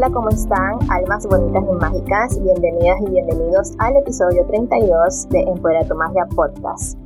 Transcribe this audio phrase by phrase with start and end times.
[0.00, 0.80] Hola, ¿cómo están?
[0.88, 6.96] Almas bonitas y mágicas, bienvenidas y bienvenidos al episodio 32 de Empodera tu Magia Podcast.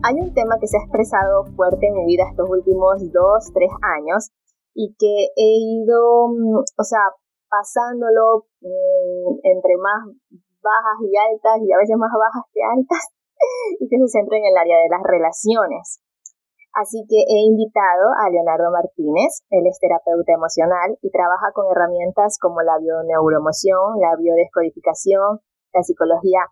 [0.00, 3.68] Hay un tema que se ha expresado fuerte en mi vida estos últimos dos, tres
[3.84, 4.32] años
[4.72, 7.12] y que he ido, mm, o sea,
[7.50, 10.08] pasándolo mm, entre más
[10.64, 13.04] bajas y altas y a veces más bajas que altas
[13.80, 16.00] y que se centra en el área de las relaciones.
[16.72, 22.38] Así que he invitado a Leonardo Martínez, él es terapeuta emocional y trabaja con herramientas
[22.38, 25.40] como la bioneuroemoción, la biodescodificación,
[25.74, 26.46] la psicología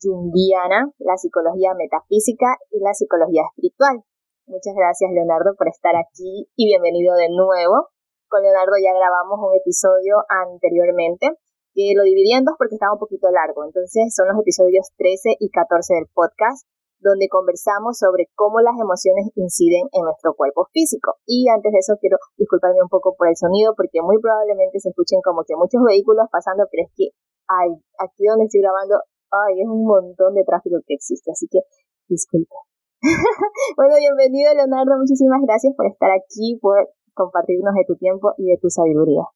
[0.00, 4.02] junguiana, la psicología metafísica y la psicología espiritual.
[4.46, 7.90] Muchas gracias Leonardo por estar aquí y bienvenido de nuevo.
[8.28, 11.34] Con Leonardo ya grabamos un episodio anteriormente
[11.74, 13.64] que lo dividí en dos porque estaba un poquito largo.
[13.64, 16.66] Entonces son los episodios 13 y 14 del podcast
[17.04, 21.20] donde conversamos sobre cómo las emociones inciden en nuestro cuerpo físico.
[21.28, 24.88] Y antes de eso quiero disculparme un poco por el sonido porque muy probablemente se
[24.88, 27.12] escuchen como que muchos vehículos pasando, pero es que
[27.44, 28.96] ay, aquí donde estoy grabando,
[29.28, 31.60] ay, es un montón de tráfico que existe, así que
[32.08, 32.56] disculpe.
[33.76, 38.56] bueno, bienvenido Leonardo, muchísimas gracias por estar aquí, por compartirnos de tu tiempo y de
[38.56, 39.28] tu sabiduría.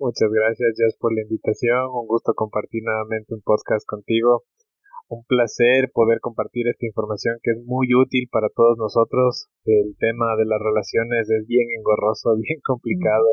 [0.00, 1.92] Muchas gracias, Jess, por la invitación.
[1.92, 4.42] Un gusto compartir nuevamente un podcast contigo
[5.10, 9.50] un placer poder compartir esta información que es muy útil para todos nosotros.
[9.66, 13.26] El tema de las relaciones es bien engorroso, bien complicado,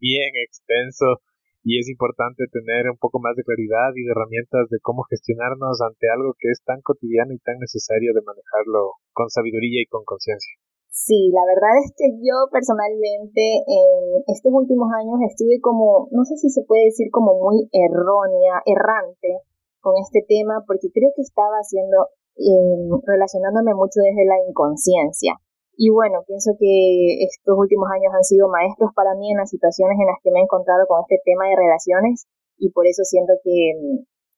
[0.00, 1.20] bien extenso
[1.60, 5.76] y es importante tener un poco más de claridad y de herramientas de cómo gestionarnos
[5.84, 10.08] ante algo que es tan cotidiano y tan necesario de manejarlo con sabiduría y con
[10.08, 10.56] conciencia.
[10.88, 16.40] Sí, la verdad es que yo personalmente en estos últimos años estuve como, no sé
[16.40, 19.44] si se puede decir como muy errónea, errante
[19.80, 25.38] con este tema porque creo que estaba haciendo, eh, relacionándome mucho desde la inconsciencia.
[25.78, 29.94] Y bueno, pienso que estos últimos años han sido maestros para mí en las situaciones
[29.98, 32.26] en las que me he encontrado con este tema de relaciones
[32.58, 33.70] y por eso siento que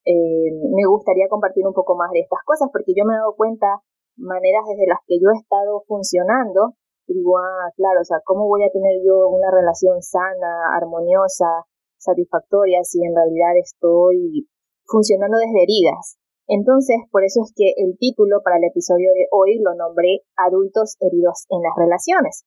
[0.04, 3.36] eh, me gustaría compartir un poco más de estas cosas porque yo me he dado
[3.36, 3.80] cuenta
[4.16, 6.76] maneras desde las que yo he estado funcionando
[7.14, 11.66] digo, ah, claro, o sea, ¿cómo voy a tener yo una relación sana, armoniosa,
[11.98, 14.48] satisfactoria si en realidad estoy
[14.90, 16.18] funcionando desde heridas.
[16.50, 20.98] Entonces, por eso es que el título para el episodio de hoy lo nombré Adultos
[20.98, 22.42] heridos en las relaciones.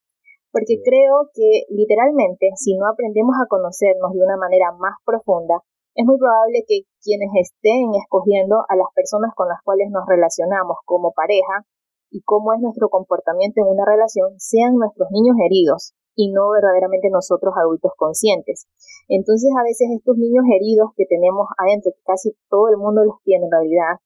[0.51, 5.63] Porque creo que literalmente, si no aprendemos a conocernos de una manera más profunda,
[5.95, 10.77] es muy probable que quienes estén escogiendo a las personas con las cuales nos relacionamos
[10.85, 11.63] como pareja
[12.11, 17.09] y cómo es nuestro comportamiento en una relación sean nuestros niños heridos y no verdaderamente
[17.09, 18.67] nosotros adultos conscientes.
[19.09, 23.21] Entonces a veces estos niños heridos que tenemos adentro, que casi todo el mundo los
[23.23, 24.01] tiene en realidad,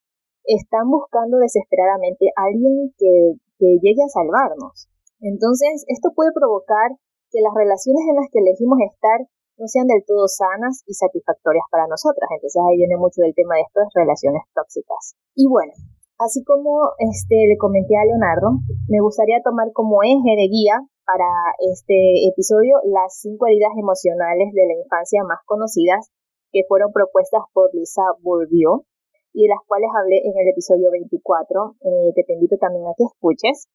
[0.48, 4.88] están buscando desesperadamente a alguien que, que llegue a salvarnos.
[5.20, 6.96] Entonces esto puede provocar
[7.32, 9.20] que las relaciones en las que elegimos estar
[9.58, 12.30] no sean del todo sanas y satisfactorias para nosotras.
[12.32, 15.18] Entonces ahí viene mucho del tema de estas relaciones tóxicas.
[15.36, 15.74] Y bueno,
[16.20, 21.56] así como este le comenté a Leonardo, me gustaría tomar como eje de guía para
[21.64, 26.12] este episodio las cinco heridas emocionales de la infancia más conocidas
[26.52, 28.84] que fueron propuestas por Lisa Bourdieu
[29.32, 31.80] y de las cuales hablé en el episodio 24.
[31.80, 33.72] Eh, te invito también a que escuches.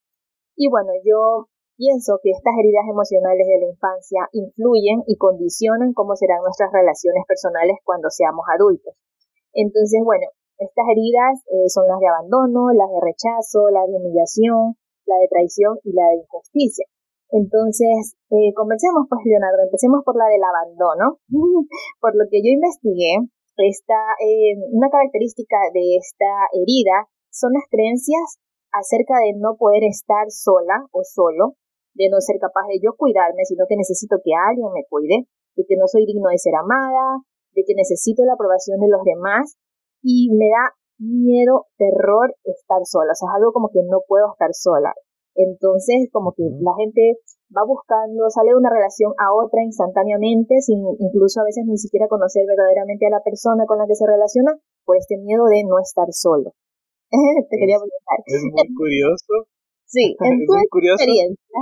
[0.56, 1.48] Y bueno, yo
[1.81, 7.25] pienso que estas heridas emocionales de la infancia influyen y condicionan cómo serán nuestras relaciones
[7.25, 8.93] personales cuando seamos adultos.
[9.56, 10.28] Entonces, bueno,
[10.59, 14.76] estas heridas eh, son las de abandono, las de rechazo, la de humillación,
[15.06, 16.87] la de traición y la de injusticia.
[17.32, 21.16] Entonces, eh, conversemos pues, Leonardo, empecemos por la del abandono.
[22.00, 23.25] por lo que yo investigué,
[23.56, 28.37] esta, eh, una característica de esta herida son las creencias
[28.72, 31.56] acerca de no poder estar sola o solo,
[31.97, 35.64] de no ser capaz de yo cuidarme, sino que necesito que alguien me cuide, de
[35.64, 37.20] que no soy digno de ser amada,
[37.53, 39.56] de que necesito la aprobación de los demás
[40.00, 44.32] y me da miedo, terror estar sola, o sea, es algo como que no puedo
[44.32, 44.93] estar sola.
[45.34, 47.20] Entonces, como que la gente
[47.52, 52.08] va buscando, sale de una relación a otra instantáneamente, sin incluso a veces ni siquiera
[52.08, 55.79] conocer verdaderamente a la persona con la que se relaciona, por este miedo de no
[55.79, 56.52] estar solo.
[57.49, 58.19] Te quería preguntar.
[58.26, 59.49] Es muy curioso.
[59.84, 61.58] Sí, en tu experiencia,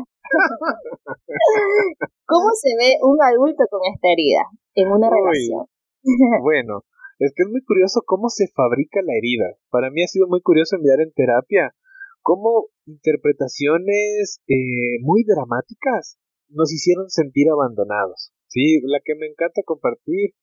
[2.27, 5.67] ¿cómo se ve un adulto con esta herida en una relación?
[6.43, 6.83] bueno,
[7.19, 9.59] es que es muy curioso cómo se fabrica la herida.
[9.71, 11.75] Para mí ha sido muy curioso enviar en terapia
[12.23, 18.33] cómo interpretaciones eh, muy dramáticas nos hicieron sentir abandonados.
[18.49, 20.35] Sí, la que me encanta compartir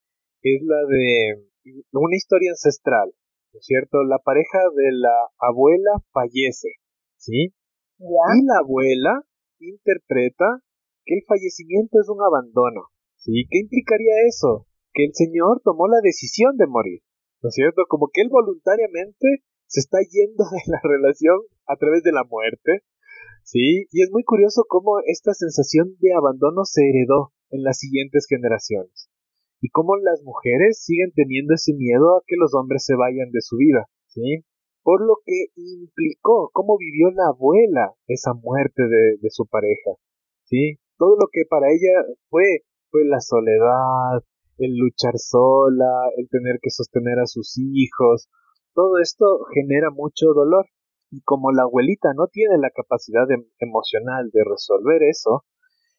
[0.41, 1.47] es la de
[1.91, 3.11] una historia ancestral,
[3.53, 4.03] ¿no es cierto?
[4.03, 6.79] La pareja de la abuela fallece,
[7.17, 7.53] ¿sí?
[7.99, 9.23] Y la abuela
[9.59, 10.63] interpreta
[11.03, 13.45] que el fallecimiento es un abandono, ¿Sí?
[13.49, 14.67] ¿Qué implicaría eso?
[14.93, 17.01] Que el Señor tomó la decisión de morir.
[17.41, 17.83] ¿No es cierto?
[17.87, 22.83] Como que Él voluntariamente se está yendo de la relación a través de la muerte.
[23.43, 23.87] ¿Sí?
[23.91, 29.09] Y es muy curioso cómo esta sensación de abandono se heredó en las siguientes generaciones.
[29.61, 33.41] Y cómo las mujeres siguen teniendo ese miedo a que los hombres se vayan de
[33.41, 33.85] su vida.
[34.07, 34.43] ¿Sí?
[34.83, 39.95] Por lo que implicó cómo vivió la abuela esa muerte de, de su pareja.
[40.43, 40.79] ¿Sí?
[40.97, 44.23] Todo lo que para ella fue, fue la soledad,
[44.57, 48.27] el luchar sola, el tener que sostener a sus hijos,
[48.77, 50.69] todo esto genera mucho dolor.
[51.09, 53.25] Y como la abuelita no tiene la capacidad
[53.57, 55.45] emocional de resolver eso,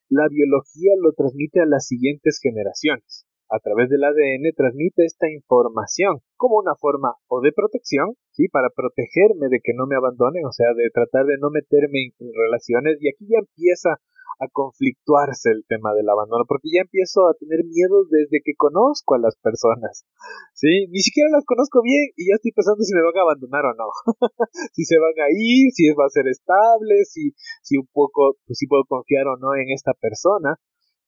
[0.08, 3.26] la biología lo transmite a las siguientes generaciones.
[3.50, 8.70] A través del ADN transmite esta información como una forma o de protección, sí, para
[8.70, 12.98] protegerme de que no me abandonen, o sea, de tratar de no meterme en relaciones
[13.00, 13.98] y aquí ya empieza
[14.38, 19.14] a conflictuarse el tema del abandono, porque ya empiezo a tener miedo desde que conozco
[19.14, 20.06] a las personas,
[20.55, 20.87] ¿sí?
[20.90, 23.75] Ni siquiera las conozco bien y ya estoy pensando si me van a abandonar o
[23.75, 23.88] no,
[24.75, 28.58] si se van a ir, si va a ser estable, si, si un poco, pues
[28.58, 30.55] si puedo confiar o no en esta persona,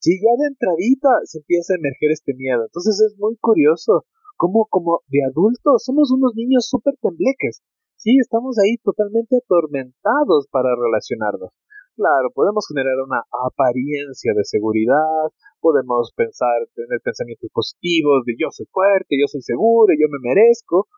[0.02, 4.06] si ya de entradita se empieza a emerger este miedo, entonces es muy curioso
[4.36, 7.62] cómo como de adultos somos unos niños súper tembleques,
[7.94, 11.52] sí, estamos ahí totalmente atormentados para relacionarnos.
[11.96, 15.28] Claro, podemos generar una apariencia de seguridad,
[15.60, 20.88] podemos pensar, tener pensamientos positivos de yo soy fuerte, yo soy seguro, yo me merezco,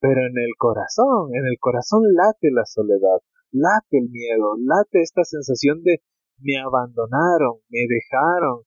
[0.00, 3.20] pero en el corazón, en el corazón late la soledad,
[3.52, 6.02] late el miedo, late esta sensación de
[6.38, 8.64] me abandonaron, me dejaron,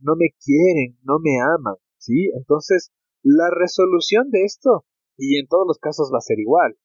[0.00, 2.32] no me quieren, no me aman, ¿sí?
[2.34, 2.90] Entonces,
[3.22, 4.84] la resolución de esto,
[5.16, 6.76] y en todos los casos va a ser igual,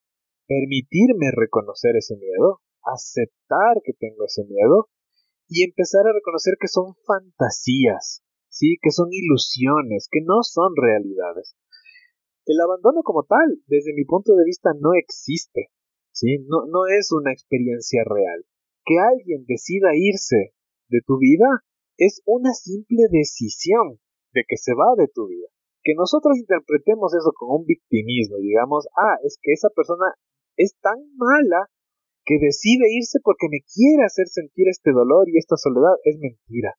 [0.46, 4.88] permitirme reconocer ese miedo, aceptar que tengo ese miedo
[5.48, 11.54] y empezar a reconocer que son fantasías, sí, que son ilusiones, que no son realidades.
[12.46, 15.70] El abandono como tal, desde mi punto de vista, no existe,
[16.12, 18.44] sí, no, no es una experiencia real.
[18.84, 20.54] Que alguien decida irse
[20.88, 21.46] de tu vida
[21.98, 23.98] es una simple decisión
[24.32, 25.48] de que se va de tu vida.
[25.82, 30.06] Que nosotros interpretemos eso como un victimismo y digamos, ah, es que esa persona
[30.56, 31.68] es tan mala
[32.26, 36.74] que decide irse porque me quiere hacer sentir este dolor y esta soledad es mentira.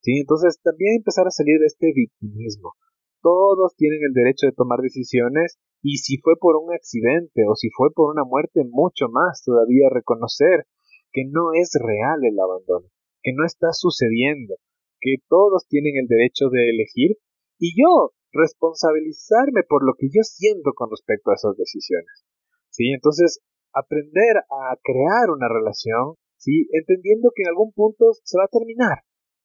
[0.00, 0.22] ¿Sí?
[0.22, 2.78] Entonces también empezar a salir de este victimismo.
[3.20, 7.68] Todos tienen el derecho de tomar decisiones y si fue por un accidente o si
[7.70, 10.64] fue por una muerte, mucho más todavía reconocer
[11.12, 12.86] que no es real el abandono,
[13.22, 14.54] que no está sucediendo,
[15.00, 17.18] que todos tienen el derecho de elegir
[17.58, 22.24] y yo responsabilizarme por lo que yo siento con respecto a esas decisiones.
[22.70, 22.92] ¿Sí?
[22.94, 26.68] Entonces, aprender a crear una relación, ¿sí?
[26.72, 29.04] Entendiendo que en algún punto se va a terminar,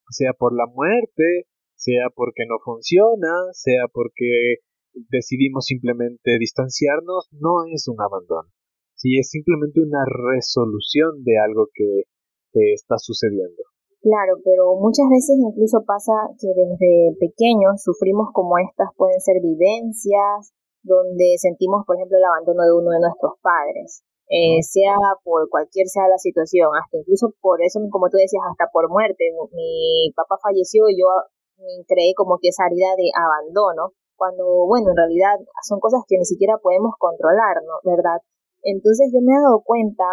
[0.10, 4.64] sea por la muerte, sea porque no funciona, sea porque
[5.10, 8.50] decidimos simplemente distanciarnos, no es un abandono,
[8.96, 9.20] ¿sí?
[9.20, 12.04] Es simplemente una resolución de algo que
[12.74, 13.64] está sucediendo.
[14.06, 20.54] Claro, pero muchas veces incluso pasa que desde pequeños sufrimos como estas pueden ser vivencias
[20.86, 25.88] donde sentimos, por ejemplo, el abandono de uno de nuestros padres eh, sea por cualquier
[25.88, 29.32] sea la situación, hasta incluso por eso, como tú decías, hasta por muerte.
[29.54, 31.08] Mi papá falleció y yo
[31.88, 35.36] creé como que esa herida de abandono, cuando, bueno, en realidad
[35.68, 37.80] son cosas que ni siquiera podemos controlar, ¿no?
[37.84, 38.24] ¿Verdad?
[38.64, 40.06] Entonces yo me he dado cuenta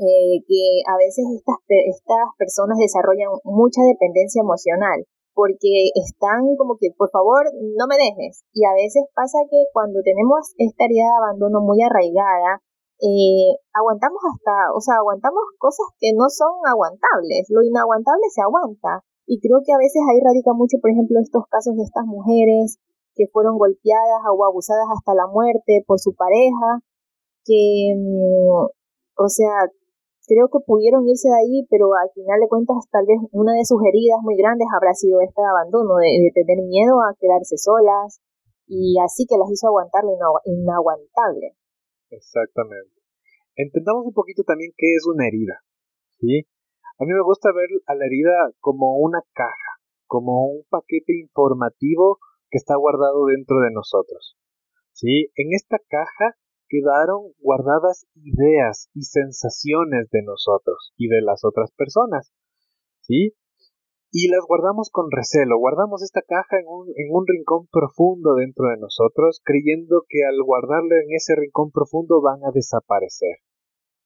[0.00, 6.94] eh, que a veces estas, estas personas desarrollan mucha dependencia emocional porque están como que,
[6.96, 8.46] por favor, no me dejes.
[8.54, 12.62] Y a veces pasa que cuando tenemos esta herida de abandono muy arraigada,
[13.04, 17.44] eh, aguantamos hasta, o sea, aguantamos cosas que no son aguantables.
[17.52, 19.04] Lo inaguantable se aguanta.
[19.26, 22.80] Y creo que a veces ahí radica mucho, por ejemplo, estos casos de estas mujeres
[23.14, 26.80] que fueron golpeadas o abusadas hasta la muerte por su pareja,
[27.44, 28.72] que, mm,
[29.20, 29.68] o sea,
[30.26, 33.64] creo que pudieron irse de ahí, pero al final de cuentas tal vez una de
[33.64, 38.20] sus heridas muy grandes habrá sido este abandono, de, de tener miedo a quedarse solas,
[38.66, 41.54] y así que las hizo aguantar lo inaguantable.
[42.10, 42.93] Exactamente.
[43.56, 45.60] Entendamos un poquito también qué es una herida.
[46.18, 46.46] ¿sí?
[46.98, 52.18] A mí me gusta ver a la herida como una caja, como un paquete informativo
[52.50, 54.36] que está guardado dentro de nosotros.
[54.92, 55.30] ¿sí?
[55.36, 56.36] En esta caja
[56.68, 62.32] quedaron guardadas ideas y sensaciones de nosotros y de las otras personas.
[63.00, 63.34] ¿sí?
[64.14, 68.70] Y las guardamos con recelo, guardamos esta caja en un, en un rincón profundo dentro
[68.70, 73.42] de nosotros, creyendo que al guardarla en ese rincón profundo van a desaparecer.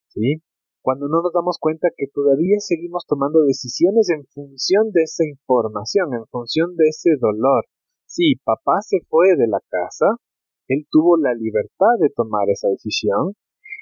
[0.07, 0.41] ¿Sí?
[0.81, 6.13] cuando no nos damos cuenta que todavía seguimos tomando decisiones en función de esa información,
[6.15, 7.65] en función de ese dolor.
[8.07, 10.17] Sí, papá se fue de la casa,
[10.67, 13.35] él tuvo la libertad de tomar esa decisión,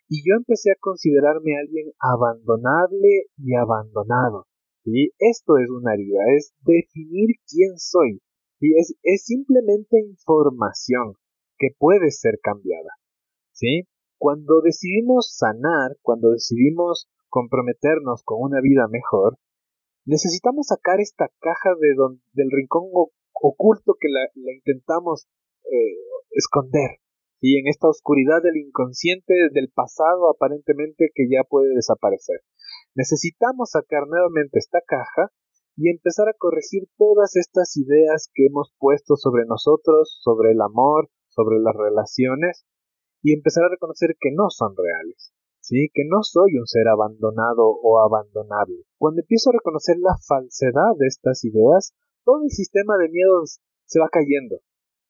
[0.10, 4.48] y yo empecé a considerarme alguien abandonable y abandonado.
[4.88, 5.12] ¿Sí?
[5.20, 8.22] Esto es una herida, es definir quién soy.
[8.60, 11.16] y Es, es simplemente información
[11.58, 12.92] que puede ser cambiada.
[13.52, 13.88] ¿sí?
[14.18, 19.38] Cuando decidimos sanar, cuando decidimos comprometernos con una vida mejor,
[20.06, 21.90] necesitamos sacar esta caja de
[22.34, 22.86] del rincón
[23.34, 25.28] oculto que la, intentamos
[25.66, 25.98] eh,
[26.32, 27.02] esconder.
[27.40, 32.40] Y en esta oscuridad del inconsciente, del pasado aparentemente que ya puede desaparecer.
[32.98, 35.30] Necesitamos sacar nuevamente esta caja
[35.76, 41.08] y empezar a corregir todas estas ideas que hemos puesto sobre nosotros, sobre el amor,
[41.30, 42.66] sobre las relaciones,
[43.22, 45.92] y empezar a reconocer que no son reales, ¿sí?
[45.94, 48.82] Que no soy un ser abandonado o abandonable.
[48.98, 51.94] Cuando empiezo a reconocer la falsedad de estas ideas,
[52.26, 54.58] todo el sistema de miedos se va cayendo,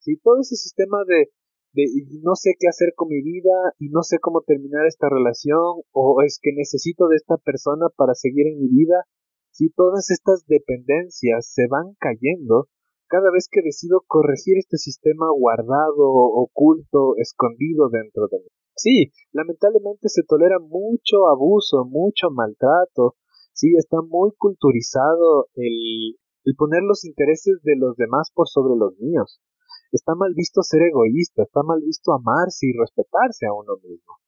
[0.00, 0.20] ¿sí?
[0.22, 1.32] Todo ese sistema de,
[1.72, 1.84] de
[2.22, 6.22] no sé qué hacer con mi vida y no sé cómo terminar esta relación o
[6.24, 9.04] es que necesito de esta persona para seguir en mi vida,
[9.50, 12.68] si todas estas dependencias se van cayendo
[13.08, 18.48] cada vez que decido corregir este sistema guardado, oculto, escondido dentro de mí.
[18.76, 23.16] Sí, lamentablemente se tolera mucho abuso, mucho maltrato,
[23.52, 28.96] sí, está muy culturizado el, el poner los intereses de los demás por sobre los
[29.00, 29.40] míos.
[29.90, 34.18] Está mal visto ser egoísta, está mal visto amarse y respetarse a uno mismo.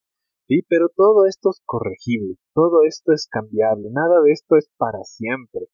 [0.48, 5.04] Sí, pero todo esto es corregible, todo esto es cambiable, nada de esto es para
[5.04, 5.66] siempre.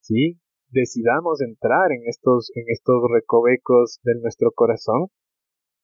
[0.00, 0.38] Sí,
[0.68, 5.08] decidamos entrar en estos, en estos recovecos de nuestro corazón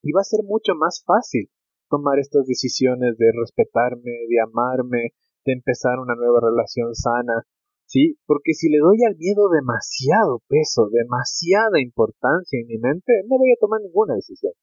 [0.02, 1.50] y va a ser mucho más fácil
[1.88, 5.10] tomar estas decisiones de respetarme, de amarme,
[5.44, 7.46] de empezar una nueva relación sana,
[7.90, 8.14] ¿sí?
[8.26, 13.50] Porque si le doy al miedo demasiado peso, demasiada importancia en mi mente, no voy
[13.50, 14.54] a tomar ninguna decisión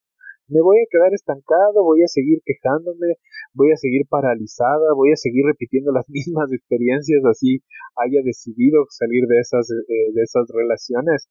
[0.48, 3.20] me voy a quedar estancado, voy a seguir quejándome,
[3.52, 7.60] voy a seguir paralizada, voy a seguir repitiendo las mismas experiencias así
[7.96, 11.28] haya decidido salir de esas, eh, de esas relaciones.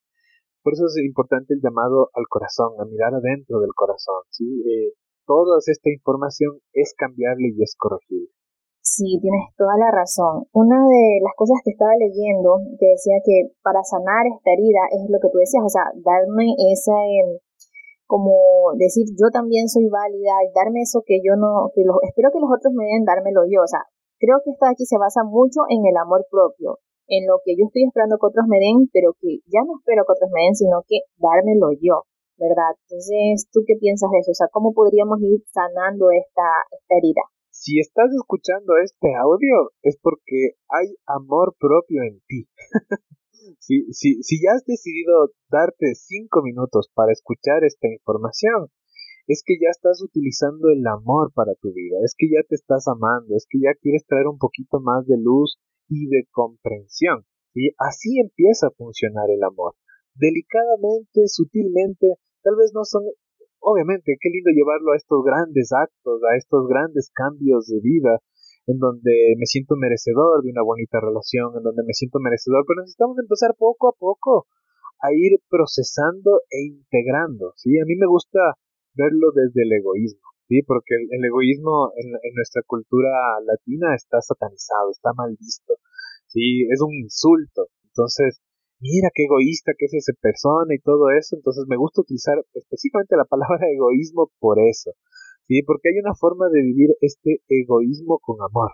[0.61, 4.21] Por eso es importante el llamado al corazón, a mirar adentro del corazón.
[4.29, 4.45] ¿sí?
[4.45, 4.93] Eh,
[5.25, 8.36] toda esta información es cambiable y es corregible.
[8.97, 10.49] Sí, tienes toda la razón.
[10.57, 15.05] Una de las cosas que estaba leyendo que decía que para sanar esta herida es
[15.05, 16.97] lo que tú decías, o sea, darme esa,
[18.09, 22.33] como decir yo también soy válida y darme eso que yo no, que los, espero
[22.33, 23.61] que los otros me den, dármelo yo.
[23.61, 23.85] O sea,
[24.17, 27.53] creo que esto de aquí se basa mucho en el amor propio, en lo que
[27.53, 30.41] yo estoy esperando que otros me den, pero que ya no espero que otros me
[30.41, 32.09] den, sino que dármelo yo,
[32.41, 32.73] ¿verdad?
[32.89, 34.33] Entonces, ¿tú qué piensas de eso?
[34.33, 37.21] O sea, ¿cómo podríamos ir sanando esta, esta herida?
[37.59, 42.47] Si estás escuchando este audio es porque hay amor propio en ti.
[43.59, 48.67] Si, si, si ya has decidido darte cinco minutos para escuchar esta información,
[49.25, 52.89] es que ya estás utilizando el amor para tu vida, es que ya te estás
[52.89, 57.23] amando, es que ya quieres traer un poquito más de luz y de comprensión.
[57.53, 59.75] Y así empieza a funcionar el amor.
[60.13, 63.03] Delicadamente, sutilmente, tal vez no son,
[63.59, 68.19] obviamente, qué lindo llevarlo a estos grandes actos, a estos grandes cambios de vida,
[68.67, 72.81] en donde me siento merecedor de una bonita relación, en donde me siento merecedor, pero
[72.81, 74.47] necesitamos empezar poco a poco
[75.01, 77.79] a ir procesando e integrando, ¿sí?
[77.79, 78.39] A mí me gusta
[78.93, 80.63] verlo desde el egoísmo, ¿sí?
[80.65, 83.09] Porque el, egoísmo en, en, nuestra cultura
[83.45, 85.75] latina está satanizado, está mal visto,
[86.27, 86.67] ¿sí?
[86.71, 87.69] Es un insulto.
[87.85, 88.41] Entonces,
[88.79, 93.17] mira qué egoísta que es esa persona y todo eso, entonces me gusta utilizar específicamente
[93.17, 94.91] la palabra egoísmo por eso,
[95.47, 95.61] ¿sí?
[95.63, 98.71] Porque hay una forma de vivir este egoísmo con amor,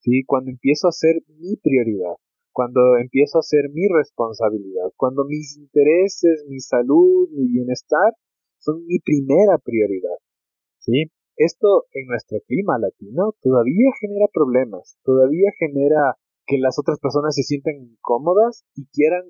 [0.00, 0.24] ¿sí?
[0.26, 2.16] Cuando empiezo a ser mi prioridad,
[2.52, 8.12] cuando empiezo a ser mi responsabilidad, cuando mis intereses, mi salud, mi bienestar
[8.58, 10.16] son mi primera prioridad,
[10.78, 11.10] ¿sí?
[11.36, 16.16] Esto en nuestro clima latino todavía genera problemas, todavía genera
[16.46, 19.24] que las otras personas se sientan incómodas y quieran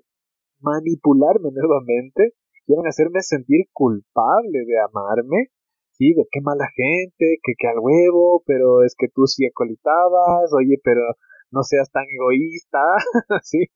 [0.63, 2.35] manipularme nuevamente,
[2.67, 5.51] quieran hacerme sentir culpable de amarme
[5.93, 10.53] sí, de qué mala gente, que, que al huevo, pero es que tú sí acolitabas,
[10.53, 11.03] oye, pero
[11.51, 12.81] no seas tan egoísta,
[13.43, 13.67] sí.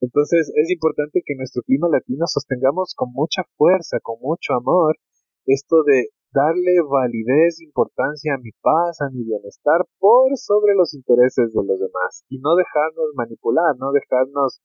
[0.00, 4.96] Entonces es importante que nuestro clima latino sostengamos con mucha fuerza, con mucho amor,
[5.46, 11.54] esto de darle validez, importancia a mi paz, a mi bienestar por sobre los intereses
[11.54, 14.60] de los demás y no dejarnos manipular, no dejarnos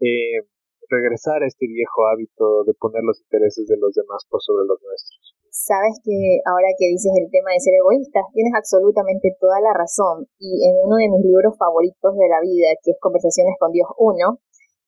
[0.00, 0.44] eh,
[0.88, 4.78] regresar a este viejo hábito de poner los intereses de los demás por sobre los
[4.80, 5.34] nuestros.
[5.50, 10.30] Sabes que ahora que dices el tema de ser egoísta, tienes absolutamente toda la razón.
[10.38, 13.88] Y en uno de mis libros favoritos de la vida, que es Conversaciones con Dios
[13.98, 14.14] 1,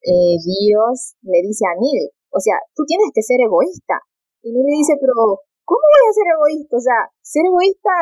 [0.06, 4.00] eh, Dios le dice a Neil, o sea, tú tienes que ser egoísta.
[4.40, 6.74] Y Neil le dice, pero ¿cómo voy a ser egoísta?
[6.78, 7.92] O sea, ser egoísta,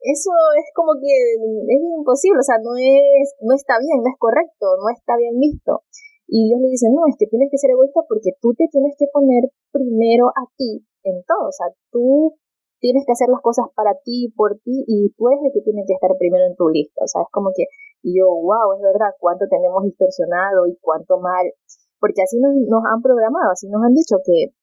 [0.00, 4.18] eso es como que es imposible, o sea, no es, no está bien, no es
[4.18, 5.82] correcto, no está bien visto.
[6.28, 8.94] Y Dios le dice, no, es que tienes que ser egoísta porque tú te tienes
[8.98, 11.48] que poner primero a ti en todo.
[11.48, 12.36] O sea, tú
[12.78, 15.94] tienes que hacer las cosas para ti, por ti, y tú el que tiene que
[15.94, 17.02] estar primero en tu lista.
[17.02, 17.64] O sea, es como que
[18.02, 21.50] y yo, wow, es verdad, cuánto tenemos distorsionado y cuánto mal.
[21.98, 24.54] Porque así nos, nos han programado, así nos han dicho que,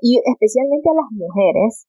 [0.00, 1.86] y especialmente a las mujeres,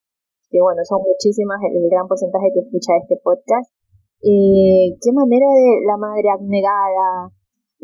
[0.50, 3.72] que bueno, son muchísimas, el, gran porcentaje que escucha este podcast,
[4.22, 7.32] eh, qué manera de la madre abnegada,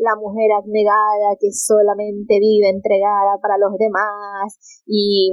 [0.00, 4.56] la mujer abnegada que solamente vive entregada para los demás.
[4.88, 5.28] Y,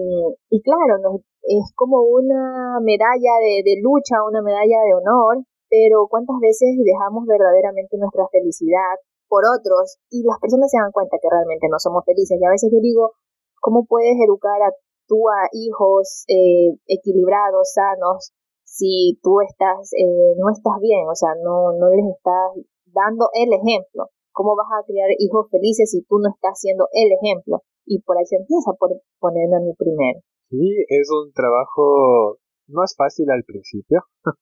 [0.51, 6.07] y claro, no, es como una medalla de, de lucha, una medalla de honor, pero
[6.11, 11.31] cuántas veces dejamos verdaderamente nuestra felicidad por otros y las personas se dan cuenta que
[11.31, 12.35] realmente no somos felices.
[12.39, 13.15] Y a veces yo digo,
[13.59, 14.75] ¿cómo puedes educar a
[15.07, 21.31] tú a hijos eh, equilibrados, sanos, si tú estás, eh, no estás bien, o sea,
[21.41, 22.51] no, no les estás
[22.85, 24.11] dando el ejemplo.
[24.37, 27.65] ¿Cómo vas a criar hijos felices si tú no estás siendo el ejemplo?
[27.89, 30.21] Y por ahí se empieza por ponerme a mí primero.
[30.53, 34.05] Sí, es un trabajo, no es fácil al principio.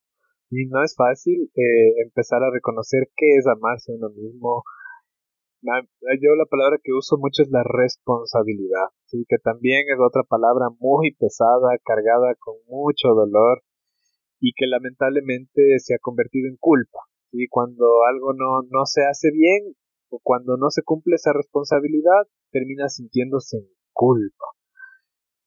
[0.51, 4.63] y no es fácil eh, empezar a reconocer qué es amarse a uno mismo.
[5.63, 9.25] Yo la palabra que uso mucho es la responsabilidad, ¿sí?
[9.27, 13.63] que también es otra palabra muy pesada, cargada con mucho dolor
[14.41, 16.99] y que lamentablemente se ha convertido en culpa.
[17.31, 17.47] ¿sí?
[17.49, 19.73] Cuando algo no, no se hace bien,
[20.23, 24.45] cuando no se cumple esa responsabilidad, termina sintiéndose en culpa.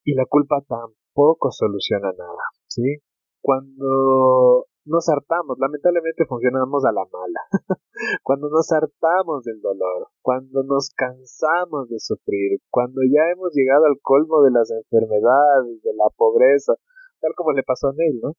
[0.04, 3.02] Y la culpa tampoco soluciona nada, ¿sí?
[3.40, 7.40] Cuando nos hartamos, lamentablemente funcionamos a la mala.
[8.24, 13.98] cuando nos hartamos del dolor, cuando nos cansamos de sufrir, cuando ya hemos llegado al
[14.00, 16.72] colmo de las enfermedades, de la pobreza,
[17.20, 18.32] tal como le pasó a Neil, ¿no?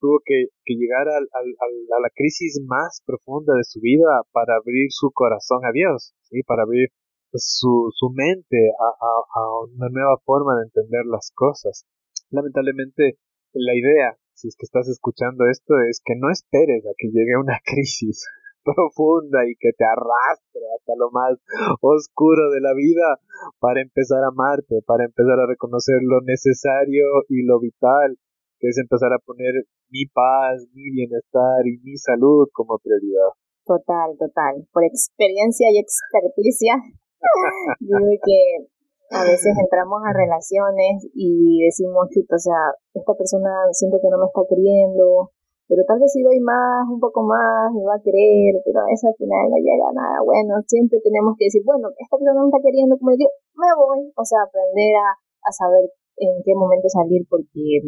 [0.00, 5.64] Tuvo que, llegar a la crisis más profunda de su vida para abrir su corazón
[5.64, 6.42] a Dios, ¿sí?
[6.42, 6.88] para abrir
[7.34, 11.86] su, su mente a, a, una nueva forma de entender las cosas.
[12.30, 13.18] Lamentablemente,
[13.52, 17.36] la idea, si es que estás escuchando esto, es que no esperes a que llegue
[17.36, 18.26] una crisis
[18.64, 21.34] profunda y que te arrastre hasta lo más
[21.80, 23.18] oscuro de la vida
[23.58, 28.16] para empezar a amarte, para empezar a reconocer lo necesario y lo vital
[28.62, 33.34] que es empezar a poner mi paz, mi bienestar y mi salud como prioridad.
[33.66, 34.62] Total, total.
[34.70, 36.78] Por experiencia y experticia,
[37.82, 38.70] digo que
[39.10, 44.22] a veces entramos a relaciones y decimos, chuta, o sea, esta persona siento que no
[44.22, 45.34] me está queriendo,
[45.66, 48.86] pero tal vez si doy más, un poco más, me va a querer, pero a
[48.86, 50.22] veces al final no llega a nada.
[50.22, 53.26] Bueno, siempre tenemos que decir, bueno, esta persona no me está queriendo, como yo,
[53.58, 54.06] me voy.
[54.14, 55.90] O sea, aprender a, a saber
[56.22, 57.82] en qué momento salir porque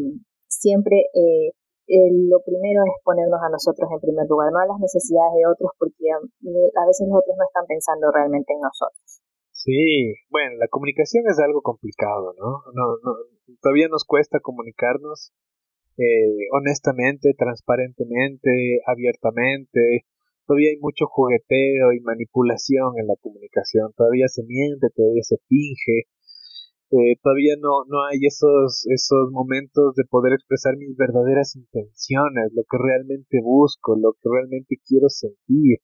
[0.65, 1.53] siempre eh,
[2.33, 5.69] lo primero es ponernos a nosotros en primer lugar, no a las necesidades de otros,
[5.77, 9.21] porque um, a veces los otros no están pensando realmente en nosotros.
[9.53, 12.65] Sí, bueno, la comunicación es algo complicado, ¿no?
[12.73, 13.13] no, no
[13.61, 15.33] todavía nos cuesta comunicarnos
[15.97, 20.07] eh, honestamente, transparentemente, abiertamente.
[20.47, 23.93] Todavía hay mucho jugueteo y manipulación en la comunicación.
[23.97, 26.09] Todavía se miente, todavía se finge.
[26.91, 32.63] Eh, todavía no, no hay esos, esos momentos de poder expresar mis verdaderas intenciones, lo
[32.69, 35.81] que realmente busco, lo que realmente quiero sentir,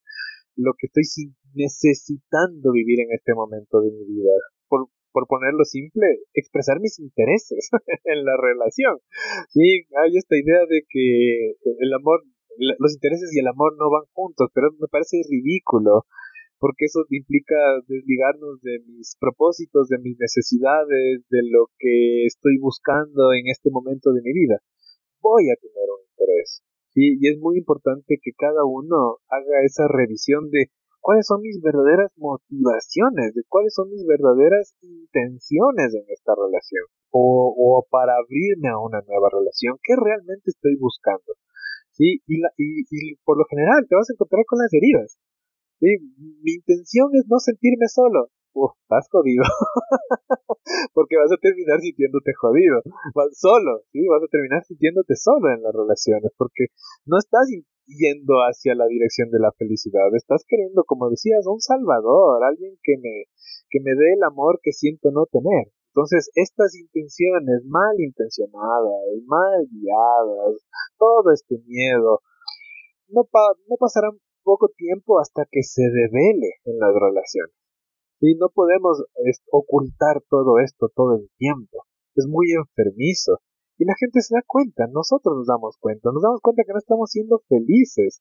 [0.57, 4.31] lo que estoy necesitando vivir en este momento de mi vida.
[4.69, 7.71] Por, por ponerlo simple, expresar mis intereses
[8.05, 8.99] en la relación.
[9.49, 12.23] Sí, hay esta idea de que el amor,
[12.79, 16.05] los intereses y el amor no van juntos, pero me parece ridículo
[16.61, 17.57] porque eso implica
[17.88, 24.12] desligarnos de mis propósitos, de mis necesidades, de lo que estoy buscando en este momento
[24.12, 24.61] de mi vida.
[25.25, 26.61] Voy a tener un interés.
[26.92, 27.16] ¿sí?
[27.18, 30.68] Y es muy importante que cada uno haga esa revisión de
[31.01, 36.85] cuáles son mis verdaderas motivaciones, de cuáles son mis verdaderas intenciones en esta relación.
[37.11, 41.40] O, o para abrirme a una nueva relación, ¿qué realmente estoy buscando?
[41.96, 42.20] ¿Sí?
[42.29, 45.18] Y, la, y, y por lo general te vas a encontrar con las heridas.
[45.81, 45.97] Sí,
[46.45, 48.29] mi intención es no sentirme solo.
[48.53, 49.40] Uf, estás jodido.
[50.95, 52.83] Porque vas a terminar sintiéndote jodido.
[53.14, 54.05] Vas solo, ¿sí?
[54.07, 56.33] Vas a terminar sintiéndote solo en las relaciones.
[56.37, 56.69] Porque
[57.07, 57.49] no estás
[57.87, 60.12] yendo hacia la dirección de la felicidad.
[60.12, 63.25] Estás queriendo, como decías, un salvador, alguien que me,
[63.71, 65.73] que me dé el amor que siento no tener.
[65.95, 70.61] Entonces, estas intenciones mal intencionadas, mal guiadas,
[70.99, 72.21] todo este miedo,
[73.09, 73.27] no,
[73.66, 77.55] no pasarán poco tiempo hasta que se devele en las relaciones.
[78.20, 79.03] Y no podemos
[79.50, 81.87] ocultar todo esto todo el tiempo.
[82.14, 83.40] Es muy enfermizo.
[83.79, 86.79] Y la gente se da cuenta, nosotros nos damos cuenta, nos damos cuenta que no
[86.79, 88.20] estamos siendo felices.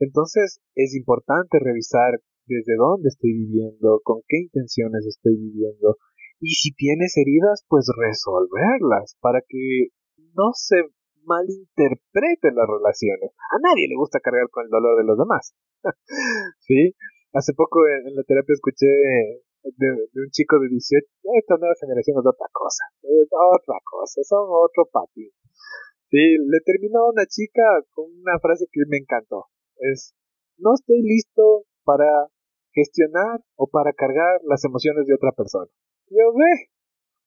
[0.00, 5.98] Entonces es importante revisar desde dónde estoy viviendo, con qué intenciones estoy viviendo.
[6.40, 9.94] Y si tienes heridas, pues resolverlas para que
[10.34, 10.82] no se
[11.24, 13.30] malinterpreten las relaciones.
[13.50, 15.54] A nadie le gusta cargar con el dolor de los demás.
[16.60, 16.94] ¿Sí?
[17.32, 18.86] Hace poco en, la terapia escuché
[19.64, 21.06] de, un chico de 18,
[21.38, 25.30] esta nueva generación es otra cosa, es otra cosa, son otro patín.
[26.10, 27.62] Sí, le terminó una chica
[27.94, 29.46] con una frase que me encantó.
[29.76, 30.14] Es,
[30.58, 32.28] no estoy listo para
[32.72, 35.70] gestionar o para cargar las emociones de otra persona.
[36.10, 36.68] Yo ve,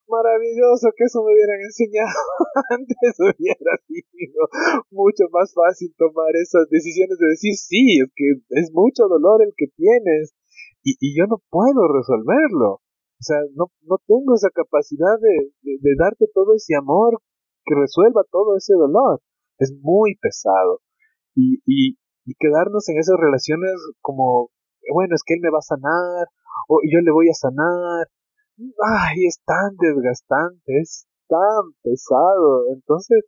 [0.08, 2.22] maravilloso que eso me hubieran enseñado
[2.70, 4.42] antes hubiera sido
[4.92, 9.54] mucho más fácil tomar esas decisiones de decir sí es que es mucho dolor el
[9.58, 10.34] que tienes
[10.84, 15.92] y, y yo no puedo resolverlo o sea no, no tengo esa capacidad de, de,
[15.98, 17.22] darte todo ese amor
[17.66, 19.22] que resuelva todo ese dolor.
[19.58, 20.82] Es muy pesado.
[21.34, 24.50] Y, y, y quedarnos en esas relaciones como
[24.94, 26.28] bueno es que él me va a sanar
[26.70, 28.08] o yo le voy a sanar
[28.58, 32.70] ay, es tan desgastante, es tan pesado.
[32.74, 33.26] Entonces,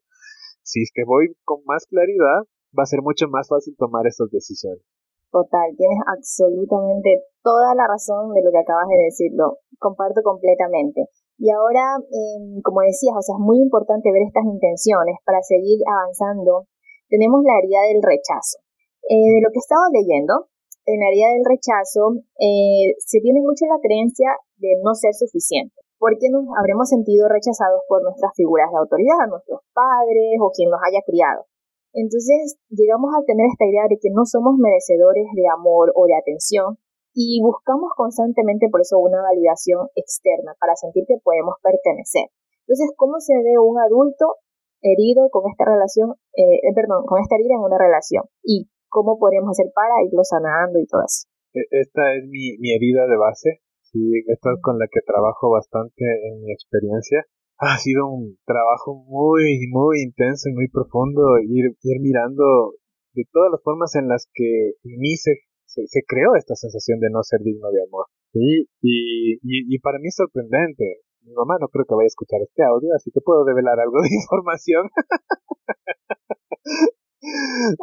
[0.63, 4.29] si es que voy con más claridad, va a ser mucho más fácil tomar esas
[4.31, 4.83] decisiones.
[5.31, 9.59] Total, tienes absolutamente toda la razón de lo que acabas de decirlo.
[9.77, 11.11] Comparto completamente.
[11.37, 15.83] Y ahora, em, como decías, o sea, es muy importante ver estas intenciones para seguir
[15.85, 16.65] avanzando.
[17.11, 18.63] Tenemos la herida del rechazo.
[19.07, 20.51] Eh, de lo que estaba leyendo,
[20.87, 26.31] en herida del rechazo eh, se tiene mucho la creencia de no ser suficiente, porque
[26.31, 31.03] nos habremos sentido rechazados por nuestras figuras de autoridad, nuestros padres o quien nos haya
[31.03, 31.43] criado.
[31.91, 36.15] Entonces llegamos a tener esta idea de que no somos merecedores de amor o de
[36.15, 36.79] atención
[37.11, 42.31] y buscamos constantemente por eso una validación externa para sentir que podemos pertenecer.
[42.63, 44.39] Entonces, ¿cómo se ve un adulto
[44.81, 48.23] herido con esta relación, eh, perdón, con esta herida en una relación?
[48.43, 51.29] ¿Y cómo podemos hacer para irlo sanando y todo eso?
[51.53, 55.49] E, esta es mi, mi herida de base Sí, esta es con la que trabajo
[55.49, 57.23] bastante en mi experiencia.
[57.57, 62.75] Ha sido un trabajo muy, muy intenso y muy profundo ir, ir mirando
[63.13, 65.31] de todas las formas en las que en mí se,
[65.65, 68.05] se, creó esta sensación de no ser digno de amor.
[68.33, 71.01] Sí, y, y, y para mí es sorprendente.
[71.21, 74.01] Mi mamá no creo que vaya a escuchar este audio, así que puedo develar algo
[74.03, 74.89] de información.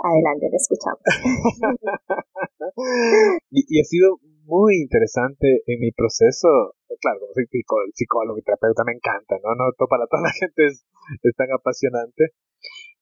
[0.03, 1.01] Adelante, te escuchamos.
[3.51, 6.75] y, ha sido muy interesante en mi proceso.
[7.01, 7.47] Claro, como soy
[7.93, 9.55] psicólogo y terapeuta, me encanta, ¿no?
[9.55, 10.87] No para toda la gente es,
[11.23, 12.33] es tan apasionante.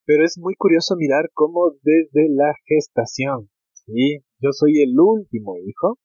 [0.05, 4.25] Pero es muy curioso mirar cómo desde la gestación, ¿sí?
[4.41, 5.99] Yo soy el último hijo.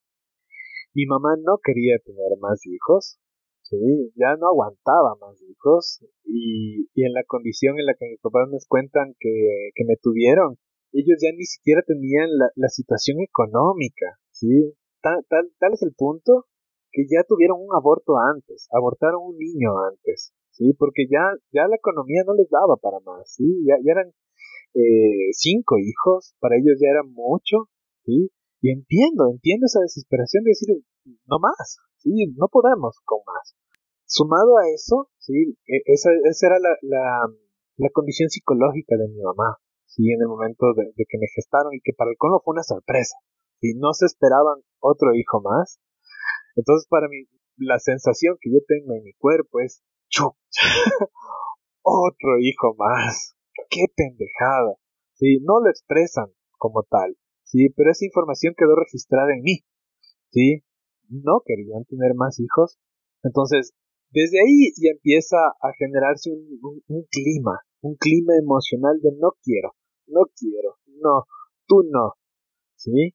[0.93, 3.19] Mi mamá no quería tener más hijos,
[3.69, 8.21] Sí, ya no aguantaba más hijos y, y en la condición en la que mis
[8.21, 10.55] papás me cuentan que, que me tuvieron,
[10.93, 14.71] ellos ya ni siquiera tenían la, la situación económica, ¿sí?
[15.01, 16.45] Tal, tal, tal es el punto
[16.91, 20.71] que ya tuvieron un aborto antes, abortaron un niño antes, ¿sí?
[20.79, 23.43] Porque ya, ya la economía no les daba para más, ¿sí?
[23.67, 24.13] Ya, ya eran
[24.75, 27.67] eh, cinco hijos, para ellos ya era mucho,
[28.05, 28.31] ¿sí?
[28.61, 30.69] Y entiendo, entiendo esa desesperación de decir,
[31.27, 33.56] no más, sí, no podemos con más.
[34.07, 35.35] Sumado a eso, sí,
[35.67, 37.27] e, esa, esa era la, la,
[37.75, 41.81] la, condición psicológica de mi mamá, sí, en el momento de, que me gestaron y
[41.83, 43.17] que para el colmo fue una sorpresa,
[43.59, 45.81] y no se esperaban otro hijo más.
[46.55, 49.83] Entonces para mí, la sensación que yo tengo en mi cuerpo es,
[51.81, 53.35] otro hijo más,
[53.69, 54.75] qué pendejada,
[55.15, 59.59] sí, no lo expresan como tal, sí, pero esa información quedó registrada en mí,
[60.31, 60.63] sí,
[61.09, 62.79] no querían tener más hijos.
[63.23, 63.73] Entonces,
[64.11, 69.71] desde ahí ya empieza a generarse un, clima, un clima emocional de no quiero,
[70.07, 71.25] no quiero, no,
[71.67, 72.13] tú no,
[72.75, 73.13] ¿sí?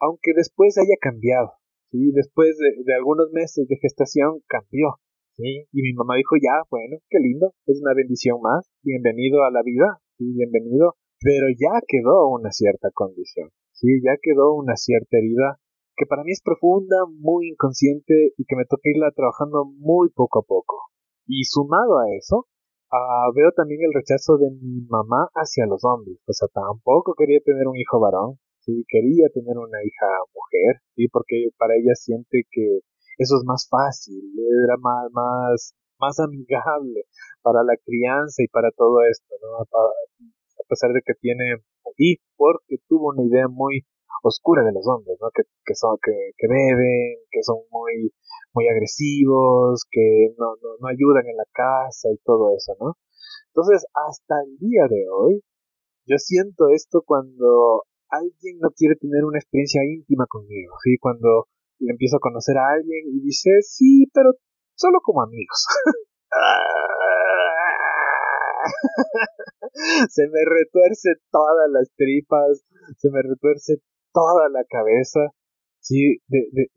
[0.00, 1.52] Aunque después haya cambiado,
[1.90, 2.10] ¿sí?
[2.12, 4.98] Después de, de algunos meses de gestación cambió,
[5.36, 5.66] ¿sí?
[5.72, 9.62] Y mi mamá dijo, ya, bueno, qué lindo, es una bendición más, bienvenido a la
[9.62, 10.24] vida, ¿sí?
[10.34, 14.00] Bienvenido, pero ya quedó una cierta condición, ¿sí?
[14.04, 15.58] Ya quedó una cierta herida
[15.96, 20.40] que para mí es profunda, muy inconsciente y que me toca irla trabajando muy poco
[20.40, 20.88] a poco.
[21.26, 22.46] Y sumado a eso,
[22.90, 26.18] ah, veo también el rechazo de mi mamá hacia los hombres.
[26.26, 31.08] O sea, tampoco quería tener un hijo varón, sí, quería tener una hija mujer, sí,
[31.08, 32.80] porque para ella siente que
[33.18, 34.22] eso es más fácil,
[34.64, 37.04] era más, más, más amigable
[37.42, 39.62] para la crianza y para todo esto, ¿no?
[39.62, 41.62] A pesar de que tiene,
[41.98, 43.84] y porque tuvo una idea muy
[44.28, 45.30] oscura de los hombres, ¿no?
[45.34, 48.12] Que, que son, que, que beben, que son muy,
[48.54, 52.96] muy agresivos, que no, no, no ayudan en la casa y todo eso, ¿no?
[53.54, 55.42] Entonces, hasta el día de hoy,
[56.06, 60.96] yo siento esto cuando alguien no quiere tener una experiencia íntima conmigo, ¿sí?
[61.00, 61.46] Cuando
[61.78, 64.32] le empiezo a conocer a alguien y dice, sí, pero
[64.74, 65.64] solo como amigos.
[70.10, 72.64] se me retuerce todas las tripas,
[72.98, 73.78] se me retuerce
[74.12, 75.20] toda la cabeza,
[75.80, 76.68] sí, de, de,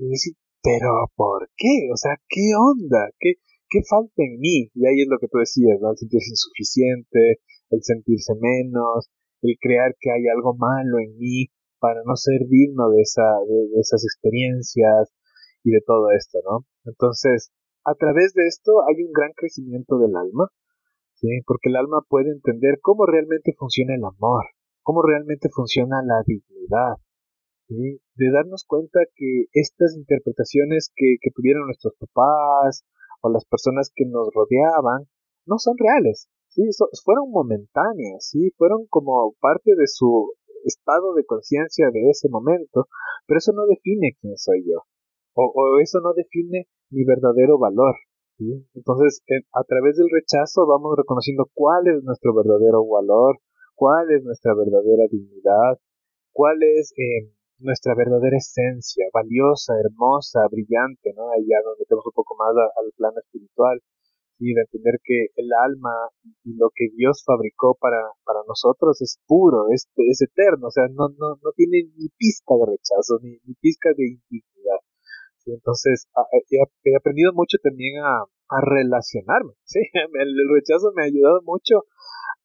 [0.63, 1.89] pero ¿por qué?
[1.93, 3.11] O sea, ¿qué onda?
[3.19, 3.35] ¿Qué,
[3.69, 4.71] ¿Qué falta en mí?
[4.73, 5.91] Y ahí es lo que tú decías, ¿no?
[5.91, 9.09] El sentirse insuficiente, el sentirse menos,
[9.41, 11.47] el crear que hay algo malo en mí
[11.79, 15.13] para no ser digno de, esa, de, esas experiencias
[15.63, 16.65] y de todo esto, ¿no?
[16.85, 17.51] Entonces,
[17.85, 20.49] a través de esto hay un gran crecimiento del alma,
[21.13, 21.27] ¿sí?
[21.45, 24.45] Porque el alma puede entender cómo realmente funciona el amor,
[24.81, 26.97] cómo realmente funciona la dignidad,
[27.67, 32.85] De darnos cuenta que estas interpretaciones que, que tuvieron nuestros papás
[33.21, 35.07] o las personas que nos rodeaban
[35.45, 36.63] no son reales, sí,
[37.03, 42.87] fueron momentáneas, sí, fueron como parte de su estado de conciencia de ese momento,
[43.27, 44.81] pero eso no define quién soy yo,
[45.33, 47.95] o, eso no define mi verdadero valor.
[48.37, 48.65] ¿sí?
[48.73, 49.21] Entonces,
[49.53, 53.37] a través del rechazo vamos reconociendo cuál es nuestro verdadero valor,
[53.75, 55.77] cuál es nuestra verdadera dignidad,
[56.31, 61.31] cuál es eh, nuestra verdadera esencia, valiosa, hermosa, brillante, ¿no?
[61.31, 63.81] Allá donde tenemos un poco más al plano espiritual
[64.39, 65.93] y de entender que el alma
[66.43, 70.87] y lo que Dios fabricó para, para nosotros es puro, es, es eterno, o sea,
[70.91, 74.19] no, no, no tiene ni pizca de rechazo, ni, ni pizca de
[75.45, 75.57] indignidad.
[75.61, 76.07] Entonces,
[76.49, 78.25] he, aprendido mucho también a,
[78.61, 79.79] relacionarme, ¿sí?
[79.93, 81.83] El, rechazo me ha ayudado mucho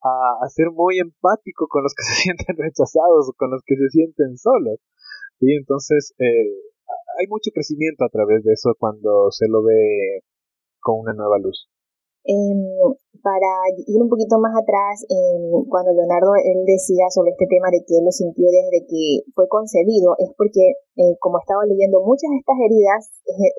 [0.03, 3.77] a, a, ser muy empático con los que se sienten rechazados o con los que
[3.77, 4.81] se sienten solos.
[5.39, 5.53] ¿sí?
[5.53, 6.49] Entonces, eh,
[7.19, 10.23] hay mucho crecimiento a través de eso cuando se lo ve
[10.81, 11.69] con una nueva luz.
[12.25, 12.61] Em,
[13.25, 17.85] para ir un poquito más atrás, em, cuando Leonardo él decía sobre este tema de
[17.85, 22.29] que él lo sintió desde que fue concebido, es porque, eh, como estaba leyendo, muchas
[22.33, 23.01] de estas heridas,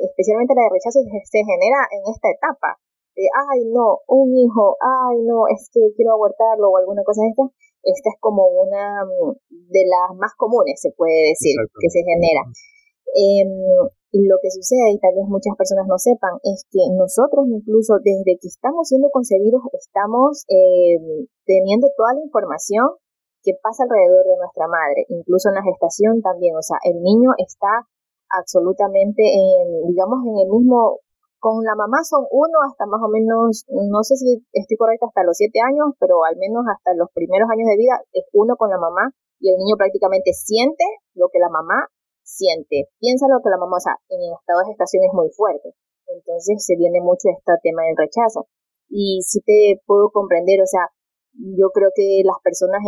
[0.02, 2.78] especialmente la de rechazo, se, genera en esta etapa.
[3.16, 7.30] De, ay, no, un hijo, ay, no, es que quiero abortarlo o alguna cosa de
[7.34, 7.46] esta.
[7.84, 12.46] Esta es como una mm, de las más comunes, se puede decir, que se genera.
[13.14, 13.46] Eh,
[14.12, 18.36] lo que sucede, y tal vez muchas personas no sepan, es que nosotros incluso desde
[18.36, 21.00] que estamos siendo concebidos estamos eh,
[21.46, 23.00] teniendo toda la información
[23.44, 27.32] que pasa alrededor de nuestra madre, incluso en la gestación también, o sea, el niño
[27.40, 27.88] está
[28.30, 31.00] absolutamente, en, digamos, en el mismo,
[31.40, 35.24] con la mamá son uno hasta más o menos, no sé si estoy correcta, hasta
[35.24, 38.70] los siete años, pero al menos hasta los primeros años de vida es uno con
[38.70, 41.90] la mamá y el niño prácticamente siente lo que la mamá
[42.32, 45.30] siente, piensa lo que la mamá, o sea, en el estado de gestación es muy
[45.36, 45.76] fuerte.
[46.08, 48.48] Entonces se viene mucho este tema del rechazo.
[48.90, 50.88] Y sí te puedo comprender, o sea,
[51.56, 52.84] yo creo que las personas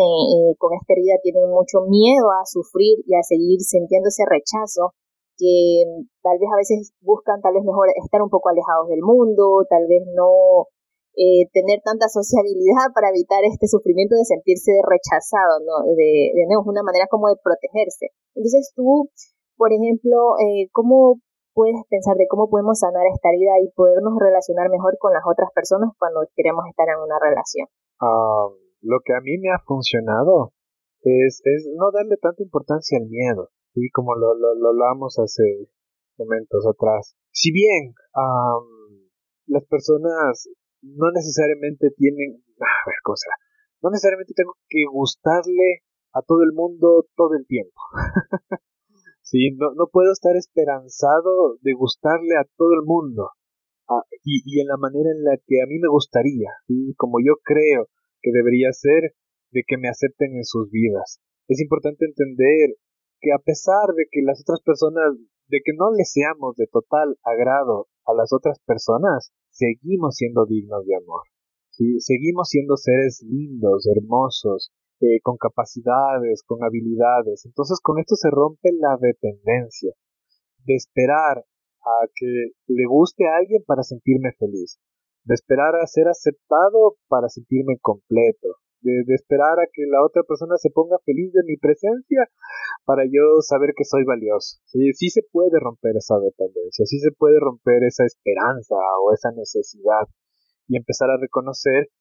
[0.60, 4.92] con esta herida tienen mucho miedo a sufrir y a seguir sintiendo ese rechazo,
[5.38, 5.84] que
[6.22, 9.88] tal vez a veces buscan tal vez mejor estar un poco alejados del mundo, tal
[9.88, 10.68] vez no
[11.16, 15.86] eh, tener tanta sociabilidad para evitar este sufrimiento de sentirse rechazado, ¿no?
[15.96, 18.12] De, de una manera como de protegerse.
[18.36, 19.10] Entonces tú,
[19.58, 21.20] por ejemplo, eh, ¿cómo
[21.54, 25.50] puedes pensar de cómo podemos sanar esta herida y podernos relacionar mejor con las otras
[25.54, 27.68] personas cuando queremos estar en una relación?
[28.02, 28.50] Ah,
[28.82, 30.54] lo que a mí me ha funcionado
[31.02, 35.70] es, es no darle tanta importancia al miedo, y como lo, lo, lo hablamos hace
[36.18, 37.16] momentos atrás.
[37.32, 37.94] Si bien
[39.48, 40.50] las personas
[40.82, 43.30] no necesariamente tienen, a ver, cosa,
[43.82, 47.80] no necesariamente tengo que gustarle a todo el mundo todo el tiempo.
[49.34, 53.32] sí, no, no puedo estar esperanzado de gustarle a todo el mundo.
[53.89, 56.93] Ah, y, y, en la manera en la que a mí me gustaría, ¿sí?
[56.96, 57.89] como yo creo
[58.22, 59.17] que debería ser,
[59.52, 61.19] de que me acepten en sus vidas.
[61.48, 62.78] Es importante entender
[63.19, 65.17] que a pesar de que las otras personas,
[65.48, 70.86] de que no le seamos de total agrado a las otras personas, seguimos siendo dignos
[70.86, 71.24] de amor.
[71.72, 72.00] ¿sí?
[72.00, 74.72] Seguimos siendo seres lindos, hermosos,
[75.04, 77.44] eh, con capacidades, con habilidades.
[77.46, 79.92] Entonces con esto se rompe la dependencia
[80.63, 81.44] de esperar
[81.84, 84.80] a que le guste a alguien para sentirme feliz,
[85.26, 90.56] de esperar a ser aceptado para sentirme completo, de, esperar a que la otra persona
[90.56, 92.24] se ponga feliz de mi presencia
[92.86, 94.63] para yo saber que soy valioso.
[94.72, 99.32] Sí, sí se puede romper esa dependencia, sí se puede romper esa esperanza o esa
[99.36, 100.08] necesidad
[100.68, 101.92] y empezar a reconocer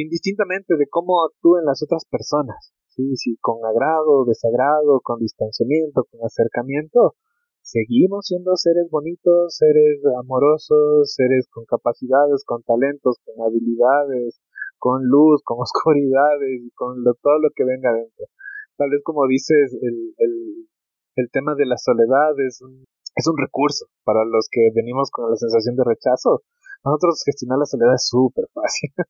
[0.00, 6.20] indistintamente de cómo actúen las otras personas, sí, sí, con agrado, desagrado, con distanciamiento, con
[6.24, 7.14] acercamiento,
[7.62, 14.40] seguimos siendo seres bonitos, seres amorosos, seres con capacidades, con talentos, con habilidades,
[14.78, 18.26] con luz, con oscuridades y con todo lo que venga adentro.
[18.76, 20.68] Tal vez como dices, el, el,
[21.16, 25.30] el tema de la soledad es un, es un recurso para los que venimos con
[25.30, 26.42] la sensación de rechazo.
[26.84, 28.92] Nosotros gestionar la soledad es súper fácil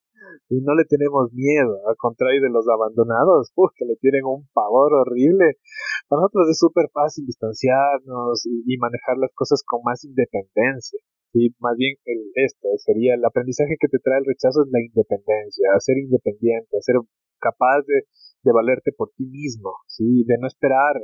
[0.48, 4.94] y no le tenemos miedo, al contrario de los abandonados, que le tienen un pavor
[4.94, 5.58] horrible.
[6.06, 11.00] Para nosotros es súper fácil distanciarnos y, manejar las cosas con más independencia.
[11.34, 14.78] Y más bien el, esto sería el aprendizaje que te trae el rechazo es la
[14.78, 16.94] independencia, ser independiente, ser
[17.40, 18.06] capaz de,
[18.52, 20.22] valerte por ti mismo, ¿sí?
[20.24, 20.94] de no esperar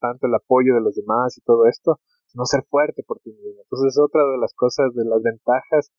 [0.00, 3.62] tanto el apoyo de los demás y todo esto, sino ser fuerte por ti mismo.
[3.62, 5.90] Entonces es otra de las cosas, de las ventajas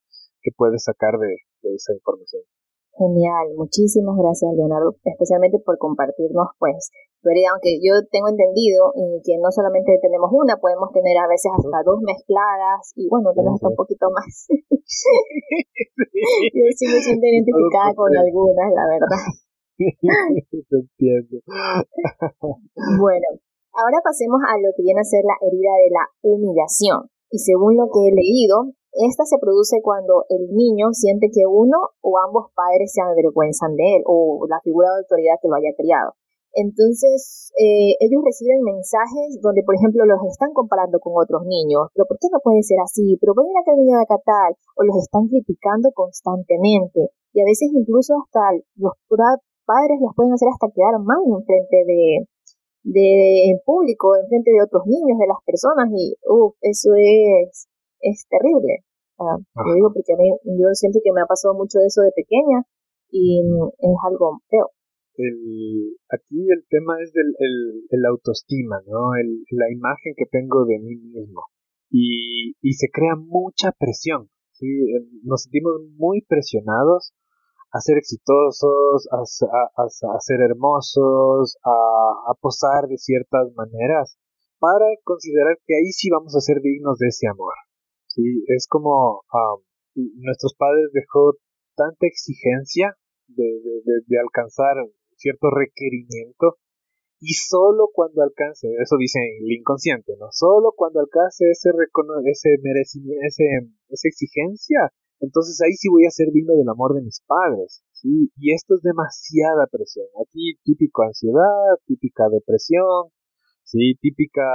[0.42, 1.36] que puedes sacar de,
[1.76, 2.44] esa información.
[2.98, 9.22] Genial, muchísimas gracias Leonardo, especialmente por compartirnos pues tu herida, aunque yo tengo entendido eh,
[9.24, 13.56] que no solamente tenemos una, podemos tener a veces hasta dos mezcladas y bueno, tenemos
[13.56, 14.48] hasta un poquito más.
[14.52, 14.58] yo
[16.76, 19.24] sí me siento identificada con algunas, la verdad.
[23.00, 23.28] bueno,
[23.74, 27.10] ahora pasemos a lo que viene a ser la herida de la humillación.
[27.30, 31.94] Y según lo que he leído, esta se produce cuando el niño siente que uno
[32.02, 35.78] o ambos padres se avergüenzan de él o la figura de autoridad que lo haya
[35.78, 36.18] criado.
[36.54, 41.94] Entonces, eh, ellos reciben mensajes donde, por ejemplo, los están comparando con otros niños.
[41.94, 43.18] Pero ¿por qué no puede ser así?
[43.22, 44.58] Pero ven a que niño de acá tal.
[44.74, 47.14] O los están criticando constantemente.
[47.34, 51.78] Y a veces incluso hasta los padres los pueden hacer hasta quedar mal en frente
[51.86, 52.26] de,
[52.84, 55.90] de en público, en frente de otros niños, de las personas.
[55.94, 57.70] Y, uff, eso es
[58.02, 58.86] es terrible.
[59.20, 62.02] Ah, yo digo porque a mí, yo siento que me ha pasado mucho de eso
[62.02, 62.64] de pequeña
[63.12, 64.72] y es algo feo.
[65.16, 69.16] El, aquí el tema es del el, el autoestima, ¿no?
[69.20, 71.44] El, la imagen que tengo de mí mismo.
[71.92, 74.68] Y, y se crea mucha presión, ¿sí?
[75.24, 77.14] Nos sentimos muy presionados
[77.72, 84.18] a ser exitosos, a, a, a, ser hermosos, a, posar de ciertas maneras,
[84.60, 87.54] para considerar que ahí sí vamos a ser dignos de ese amor.
[88.08, 89.24] Sí, es como
[89.96, 91.34] nuestros padres dejó
[91.76, 92.96] tanta exigencia
[93.28, 94.76] de, de, de, alcanzar
[95.16, 96.58] cierto requerimiento
[97.22, 100.28] y solo cuando alcance, eso dice el inconsciente, ¿no?
[100.32, 101.70] Solo cuando alcance ese
[102.26, 103.44] ese merecimiento, ese,
[103.90, 108.32] esa exigencia, entonces ahí sí voy a ser digno del amor de mis padres, ¿sí?
[108.38, 110.08] Y esto es demasiada presión.
[110.22, 113.12] Aquí típico ansiedad, típica depresión,
[113.64, 113.96] ¿sí?
[114.02, 114.48] Típica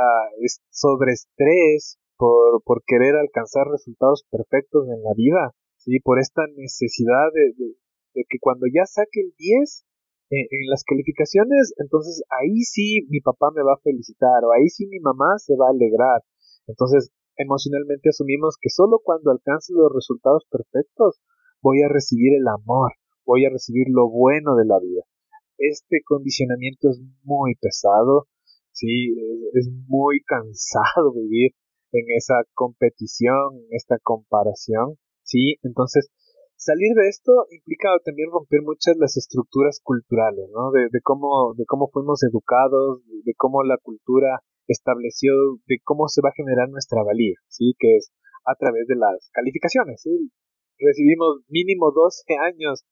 [0.71, 6.01] sobreestrés, por, por querer alcanzar resultados perfectos en la vida, ¿sí?
[6.01, 7.75] por esta necesidad de,
[8.15, 9.85] que cuando ya saque el 10
[10.31, 14.69] eh, en las calificaciones, entonces ahí sí mi papá me va a felicitar o ahí
[14.69, 16.23] sí mi mamá se va a alegrar.
[16.67, 21.21] Entonces emocionalmente asumimos que solo cuando alcance los resultados perfectos
[21.63, 22.93] voy a recibir el amor,
[23.25, 25.03] voy a recibir lo bueno de la vida.
[25.59, 28.27] Este condicionamiento es muy pesado,
[28.73, 29.15] sí,
[29.55, 31.53] es muy cansado vivir
[31.93, 35.57] en esa competición, en esta comparación, ¿sí?
[35.63, 36.11] Entonces,
[36.57, 40.71] salir de esto implica también romper muchas las estructuras culturales, ¿no?
[40.73, 45.33] De, de, cómo, de cómo fuimos educados, de cómo la cultura estableció,
[45.67, 47.75] de cómo se va a generar nuestra valía, ¿sí?
[47.79, 48.13] Que es
[48.47, 50.03] a través de las calificaciones.
[50.79, 52.85] Recibimos mínimo 12 años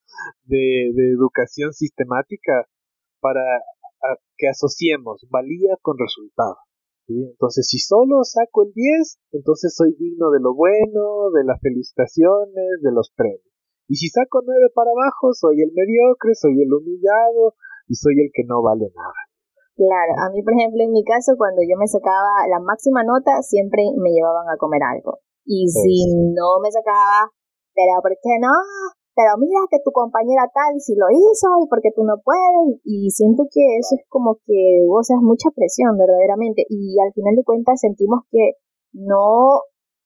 [0.43, 2.67] de, de educación sistemática
[3.19, 3.41] para
[4.37, 6.57] que asociemos valía con resultado.
[7.07, 12.79] Entonces, si solo saco el 10, entonces soy digno de lo bueno, de las felicitaciones,
[12.81, 13.43] de los premios.
[13.89, 17.55] Y si saco 9 para abajo, soy el mediocre, soy el humillado
[17.87, 19.19] y soy el que no vale nada.
[19.75, 23.41] Claro, a mí, por ejemplo, en mi caso, cuando yo me sacaba la máxima nota,
[23.41, 25.19] siempre me llevaban a comer algo.
[25.45, 27.27] Y si no me sacaba,
[27.73, 28.53] pero ¿por qué no?
[29.15, 33.09] pero mira que tu compañera tal si lo hizo y porque tú no puedes y
[33.13, 37.37] siento que eso es como que o sea es mucha presión verdaderamente y al final
[37.37, 38.57] de cuentas sentimos que
[38.93, 39.61] no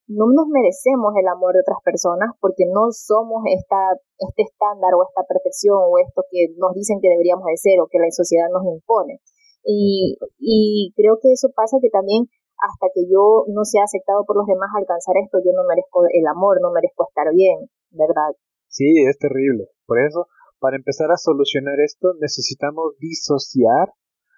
[0.07, 5.03] no nos merecemos el amor de otras personas porque no somos esta este estándar o
[5.07, 8.51] esta perfección o esto que nos dicen que deberíamos de ser o que la sociedad
[8.51, 9.24] nos impone
[9.68, 14.38] y, y creo que eso pasa que también hasta que yo no sea aceptado por
[14.39, 18.32] los demás alcanzar esto yo no merezco el amor no merezco estar bien verdad
[18.68, 19.65] Sí, es terrible.
[19.86, 20.28] Por eso,
[20.59, 23.89] para empezar a solucionar esto, necesitamos disociar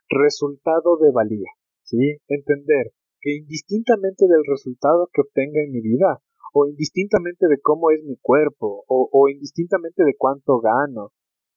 [0.07, 1.51] resultado de valía,
[1.83, 2.17] ¿sí?
[2.27, 6.21] Entender que indistintamente del resultado que obtenga en mi vida,
[6.53, 11.11] o indistintamente de cómo es mi cuerpo, o, o indistintamente de cuánto gano,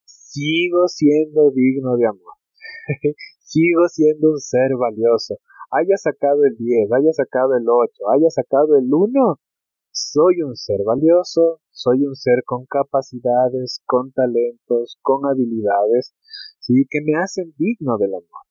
[0.04, 2.34] sigo siendo digno de amor.
[3.42, 5.36] sigo siendo un ser valioso.
[5.70, 9.40] Haya sacado el 10, haya sacado el 8, haya sacado el 1,
[9.92, 16.14] soy un ser valioso, soy un ser con capacidades, con talentos, con habilidades,
[16.60, 18.42] sí, que me hacen digno del amor.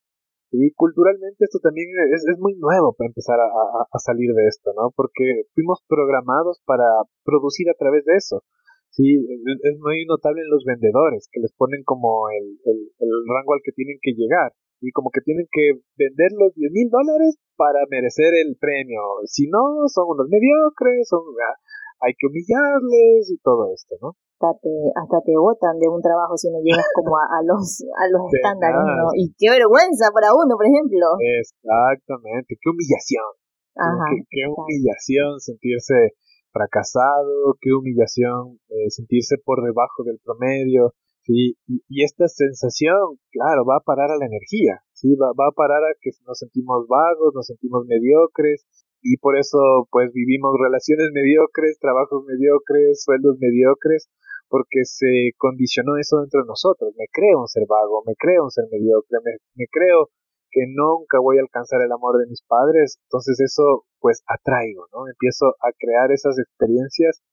[0.51, 4.91] Y culturalmente esto también es, muy nuevo para empezar a, salir de esto, ¿no?
[4.93, 6.83] Porque fuimos programados para
[7.23, 8.43] producir a través de eso.
[8.89, 13.61] Sí, es, muy notable en los vendedores, que les ponen como el, el, rango al
[13.63, 14.51] que tienen que llegar.
[14.81, 18.99] Y como que tienen que vender los 10 mil dólares para merecer el premio.
[19.25, 21.55] Si no, son unos mediocres, son, ah,
[22.01, 24.17] hay que humillarles y todo esto, ¿no?
[24.41, 28.09] hasta te, hasta te botan de un trabajo si no llegas como a, los, a
[28.09, 29.13] los estándares, ¿no?
[29.13, 31.21] Y qué vergüenza para uno, por ejemplo.
[31.21, 33.29] Exactamente, qué humillación.
[33.77, 36.17] Ajá, qué, humillación sentirse
[36.51, 40.93] fracasado, qué humillación eh, sentirse por debajo del promedio,
[41.33, 45.15] Y, esta sensación, claro, va a parar a la energía, ¿sí?
[45.15, 48.67] Va, va a parar a que nos sentimos vagos, nos sentimos mediocres,
[49.01, 54.09] y por eso pues vivimos relaciones mediocres, trabajos mediocres, sueldos mediocres,
[54.47, 56.93] porque se condicionó eso dentro de nosotros.
[56.97, 59.17] Me creo un ser vago, me creo un ser mediocre,
[59.55, 60.09] me, creo
[60.51, 65.07] que nunca voy a alcanzar el amor de mis padres, entonces eso pues atraigo, ¿no?
[65.07, 67.23] Empiezo a crear esas experiencias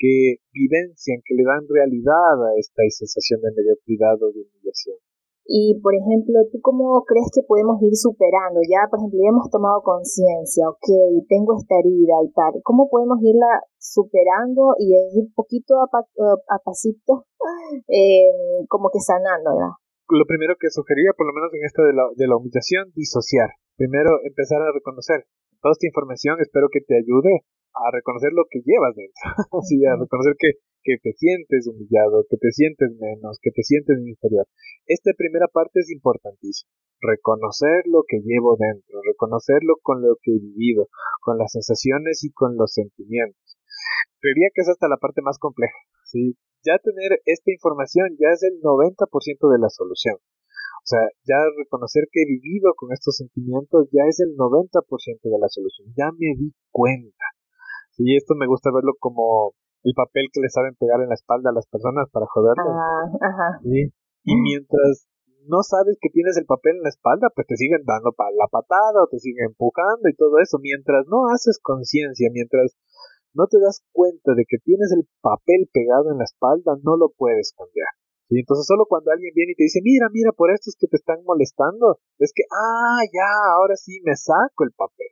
[0.00, 4.96] que vivencian, que le dan realidad a esta sensación de mediocridad o de humillación.
[5.44, 8.62] Y, por ejemplo, ¿tú cómo crees que podemos ir superando?
[8.64, 10.88] Ya, por ejemplo, ya hemos tomado conciencia, ok,
[11.28, 12.62] tengo esta herida y tal.
[12.62, 17.26] ¿Cómo podemos irla superando y ir poquito a, a pasito,
[17.90, 19.74] eh, como que sanando, ¿verdad?
[20.08, 23.50] Lo primero que sugería, por lo menos en esta de la, de la humillación, disociar.
[23.76, 25.26] Primero, empezar a reconocer.
[25.62, 27.42] Toda esta información espero que te ayude
[27.74, 29.22] a reconocer lo que llevas dentro.
[29.68, 33.98] sí, a reconocer que que te sientes humillado, que te sientes menos, que te sientes
[34.00, 34.46] inferior.
[34.86, 36.72] Esta primera parte es importantísima.
[37.00, 40.88] Reconocer lo que llevo dentro, reconocerlo con lo que he vivido,
[41.20, 43.58] con las sensaciones y con los sentimientos.
[44.20, 45.76] Creería que es hasta la parte más compleja.
[46.04, 46.36] ¿sí?
[46.64, 50.16] Ya tener esta información ya es el 90% de la solución.
[50.16, 54.80] O sea, ya reconocer que he vivido con estos sentimientos ya es el 90%
[55.22, 55.92] de la solución.
[55.96, 57.24] Ya me di cuenta.
[58.00, 59.52] Y esto me gusta verlo como
[59.84, 62.64] el papel que le saben pegar en la espalda a las personas para joderlo.
[62.64, 63.60] Ah,
[64.24, 65.08] y mientras
[65.48, 69.04] no sabes que tienes el papel en la espalda, pues te siguen dando la patada
[69.04, 70.56] o te siguen empujando y todo eso.
[70.60, 72.72] Mientras no haces conciencia, mientras
[73.32, 77.12] no te das cuenta de que tienes el papel pegado en la espalda, no lo
[77.16, 77.88] puedes cambiar.
[78.30, 80.96] Y entonces solo cuando alguien viene y te dice, mira, mira, por estos que te
[80.96, 85.10] están molestando, es que, ah, ya, ahora sí me saco el papel.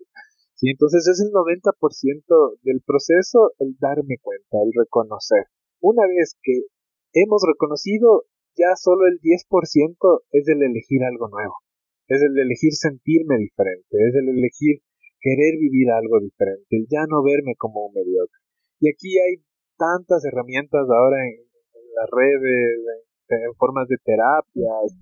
[0.58, 0.70] ¿Sí?
[0.70, 5.46] Entonces es el 90% del proceso el darme cuenta, el reconocer.
[5.80, 6.66] Una vez que
[7.14, 8.26] hemos reconocido,
[8.58, 9.46] ya solo el 10%
[10.32, 11.54] es el elegir algo nuevo,
[12.08, 14.82] es el elegir sentirme diferente, es el elegir
[15.20, 18.38] querer vivir algo diferente, el ya no verme como un mediocre.
[18.80, 19.42] Y aquí hay
[19.78, 21.46] tantas herramientas ahora en,
[21.94, 22.78] las redes,
[23.30, 24.94] en, formas de terapias,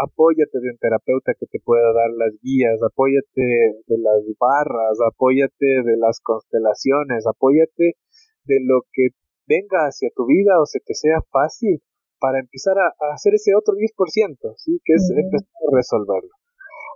[0.00, 5.84] apóyate de un terapeuta que te pueda dar las guías, apóyate de las barras, apóyate
[5.84, 8.00] de las constelaciones, apóyate
[8.44, 9.12] de lo que
[9.46, 11.82] venga hacia tu vida o se te sea fácil
[12.20, 14.78] para empezar a, hacer ese otro 10%, ¿sí?
[14.84, 16.30] Que es empezar a resolverlo.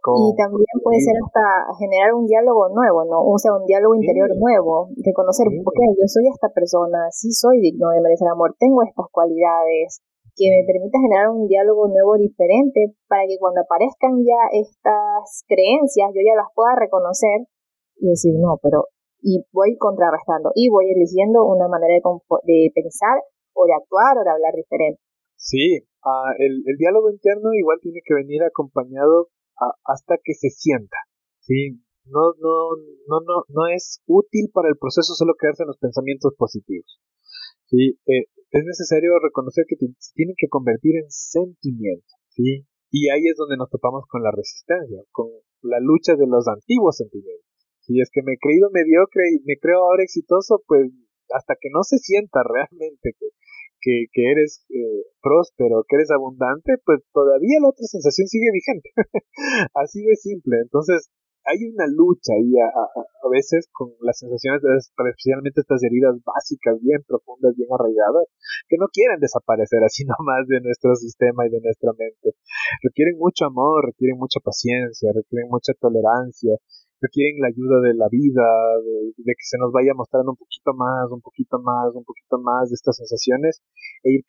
[0.05, 3.25] y también puede ser hasta generar un diálogo nuevo, ¿no?
[3.25, 5.61] O sea, un diálogo interior nuevo, reconocer, sí.
[5.65, 10.05] ok, yo soy esta persona, sí soy digno de merecer amor, tengo estas cualidades,
[10.35, 16.11] que me permita generar un diálogo nuevo diferente para que cuando aparezcan ya estas creencias
[16.11, 17.47] yo ya las pueda reconocer
[17.97, 18.91] y decir no, pero
[19.23, 23.23] y voy contrarrestando y voy eligiendo una manera de, pensar
[23.55, 25.01] o de actuar o de hablar diferente.
[25.37, 29.29] Sí, uh, el, el, diálogo interno igual tiene que venir acompañado
[29.85, 30.97] hasta que se sienta.
[31.41, 32.77] Sí, no, no,
[33.09, 37.01] no, no, no es útil para el proceso solo quedarse en los pensamientos positivos.
[37.75, 42.67] Eh, es necesario reconocer que se tienen que convertir en sentimientos, ¿sí?
[42.91, 45.27] Y ahí es donde nos topamos con la resistencia, con
[45.63, 47.51] la lucha de los antiguos sentimientos.
[47.81, 50.93] Si es que me he creído mediocre y me creo ahora exitoso, pues
[51.35, 57.03] hasta que no se sienta realmente que, que, eres eh, próspero, que eres abundante, pues
[57.13, 58.91] todavía la otra sensación sigue vigente.
[59.75, 60.63] Así de simple.
[60.63, 61.11] Entonces,
[61.45, 66.81] hay una lucha ahí a, a, veces con las sensaciones, de, especialmente estas heridas básicas,
[66.81, 68.25] bien profundas, bien arraigadas,
[68.69, 72.37] que no quieren desaparecer así nomás de nuestro sistema y de nuestra mente.
[72.83, 76.57] Requieren mucho amor, requieren mucha paciencia, requieren mucha tolerancia,
[77.01, 78.47] requieren la ayuda de la vida,
[78.81, 82.71] de, que se nos vaya mostrando un poquito más, un poquito más, un poquito más
[82.71, 83.61] de estas sensaciones
[84.03, 84.25] e ir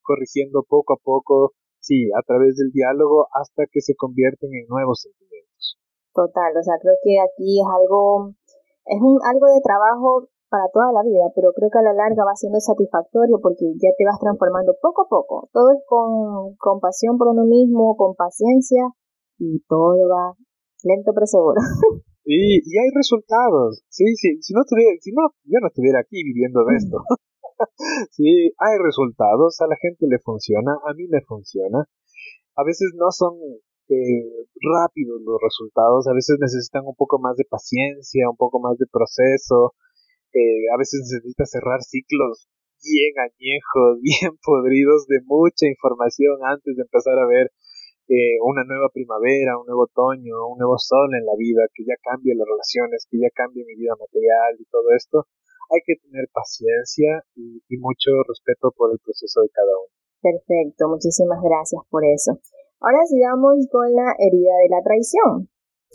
[0.00, 5.02] corrigiendo poco a poco, sí, a través del diálogo hasta que se convierten en nuevos
[5.02, 5.43] sentimientos.
[6.14, 8.30] Total, o sea, creo que aquí es algo,
[8.86, 12.22] es un, algo de trabajo para toda la vida, pero creo que a la larga
[12.22, 15.48] va siendo satisfactorio porque ya te vas transformando poco a poco.
[15.52, 18.94] Todo es con, con pasión por uno mismo, con paciencia
[19.38, 20.38] y todo va
[20.84, 21.60] lento pero seguro.
[22.26, 23.84] Y, y hay resultados.
[23.90, 26.96] Sí, sí, si no estuviera, si no, yo no estuviera aquí viviendo de esto.
[28.16, 31.84] sí, hay resultados, a la gente le funciona, a mí me funciona.
[32.56, 33.36] A veces no son
[33.88, 38.78] eh, rápidos los resultados, a veces necesitan un poco más de paciencia, un poco más
[38.78, 39.74] de proceso,
[40.32, 42.48] eh, a veces necesita cerrar ciclos
[42.82, 47.50] bien añejos, bien podridos de mucha información antes de empezar a ver
[48.08, 51.96] eh, una nueva primavera, un nuevo otoño, un nuevo sol en la vida, que ya
[52.04, 55.24] cambie las relaciones, que ya cambie mi vida material y todo esto,
[55.72, 59.92] hay que tener paciencia y, mucho respeto por el proceso de cada uno.
[60.20, 62.40] Perfecto, muchísimas gracias por eso.
[62.84, 65.48] Ahora sigamos con la herida de la traición.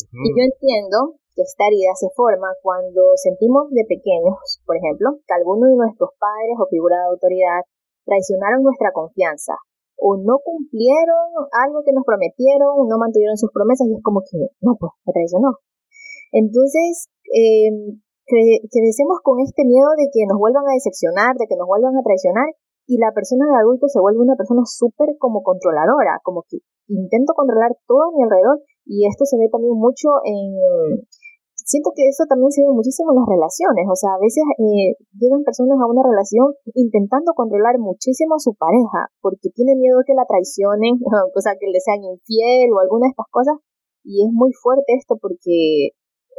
[0.09, 5.37] Y yo entiendo que esta herida se forma cuando sentimos de pequeños, por ejemplo, que
[5.37, 7.61] alguno de nuestros padres o figura de autoridad
[8.09, 9.53] traicionaron nuestra confianza
[10.01, 14.49] o no cumplieron algo que nos prometieron, no mantuvieron sus promesas y es como que,
[14.65, 15.61] no, pues, me traicionó.
[16.33, 17.69] Entonces, eh,
[18.25, 22.01] crecemos con este miedo de que nos vuelvan a decepcionar, de que nos vuelvan a
[22.01, 22.49] traicionar
[22.89, 27.37] y la persona de adulto se vuelve una persona súper como controladora, como que intento
[27.37, 30.57] controlar todo a mi alrededor y esto se ve también mucho en,
[31.53, 34.97] siento que eso también se ve muchísimo en las relaciones, o sea, a veces eh,
[35.21, 40.17] llegan personas a una relación intentando controlar muchísimo a su pareja porque tienen miedo que
[40.17, 40.97] la traicionen,
[41.37, 43.53] o sea, que le sean infiel o alguna de estas cosas,
[44.01, 45.93] y es muy fuerte esto porque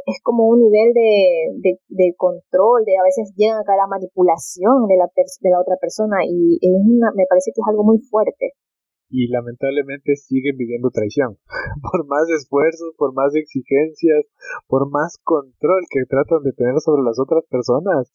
[0.05, 4.97] es como un nivel de, de, control, de a veces llegan acá la manipulación de
[4.97, 8.53] la, de la otra persona y es una, me parece que es algo muy fuerte
[9.11, 11.37] y lamentablemente siguen viviendo traición.
[11.83, 14.23] por más esfuerzos, por más exigencias,
[14.67, 18.09] por más control que tratan de tener sobre las otras personas,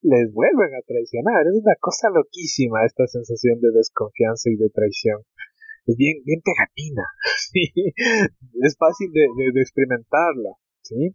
[0.00, 1.46] les vuelven a traicionar.
[1.46, 5.20] Es una cosa loquísima esta sensación de desconfianza y de traición.
[5.86, 7.04] Es bien, bien pegatina.
[8.64, 10.56] Es fácil de, experimentarla.
[10.88, 11.14] ¿Sí?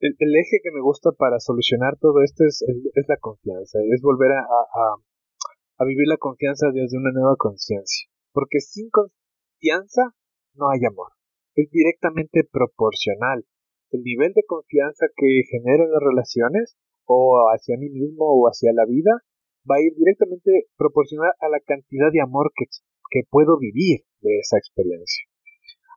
[0.00, 4.32] El, eje que me gusta para solucionar todo esto es, es, la confianza, es volver
[4.32, 10.16] a, a, vivir la confianza desde una nueva conciencia porque sin confianza
[10.54, 11.12] no hay amor.
[11.54, 13.44] Es directamente proporcional.
[13.90, 18.72] El nivel de confianza que genero en las relaciones, o hacia mí mismo o hacia
[18.72, 19.20] la vida,
[19.68, 22.64] va a ir directamente proporcional a la cantidad de amor que,
[23.10, 25.24] que puedo vivir de esa experiencia.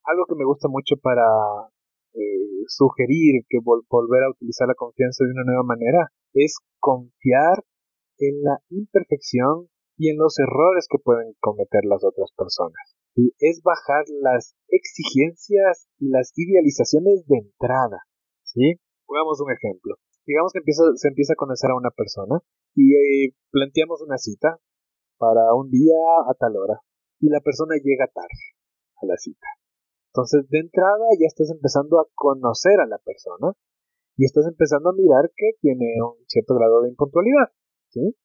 [0.06, 1.24] Algo que me gusta mucho para
[2.16, 7.64] eh, sugerir que volver a utilizar la confianza de una nueva manera es confiar
[8.20, 12.96] en la imperfección y en los errores que pueden cometer las otras personas.
[13.16, 18.00] y Es bajar las exigencias y las idealizaciones de entrada.
[18.44, 18.76] ¿sí?
[19.06, 19.96] Pongamos un ejemplo.
[20.26, 22.42] Digamos que empieza, se empieza a conocer a una persona
[22.76, 24.60] y eh, planteamos una cita
[25.18, 25.96] para un día
[26.28, 26.80] a tal hora
[27.20, 28.46] y la persona llega tarde
[29.02, 29.48] a la cita.
[30.16, 33.52] Entonces, de entrada ya estás empezando a conocer a la persona
[34.16, 37.52] y estás empezando a mirar que tiene un cierto grado de impuntualidad,
[37.90, 38.16] ¿sí?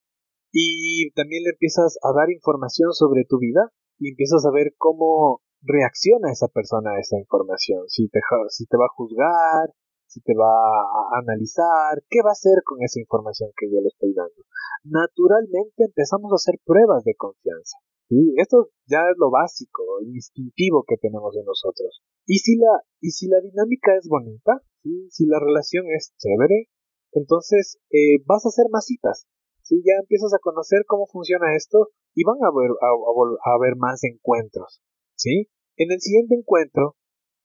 [0.52, 5.42] y también le empiezas a dar información sobre tu vida y empiezas a ver cómo
[5.62, 9.70] reacciona esa persona a esa información, si te, si te va a juzgar,
[10.06, 13.88] si te va a analizar, qué va a hacer con esa información que yo le
[13.88, 14.42] estoy dando.
[14.84, 17.78] Naturalmente empezamos a hacer pruebas de confianza.
[18.10, 18.34] ¿Sí?
[18.36, 22.02] Esto ya es lo básico, instintivo que tenemos en nosotros.
[22.26, 26.68] Y si la, y si la dinámica es bonita, si la relación es chévere,
[27.12, 29.26] entonces eh, vas a hacer más citas,
[29.62, 29.80] ¿sí?
[29.86, 34.82] Ya empiezas a conocer cómo funciona esto y van a haber, a, ver más encuentros,
[35.16, 35.48] ¿sí?
[35.76, 36.96] En el siguiente encuentro,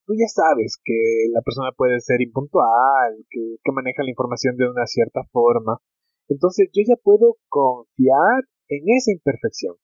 [0.06, 4.70] tú ya sabes que la persona puede ser impuntual, que, que maneja la información de
[4.70, 5.78] una cierta forma.
[6.28, 9.78] Entonces yo ya puedo confiar en esa imperfección.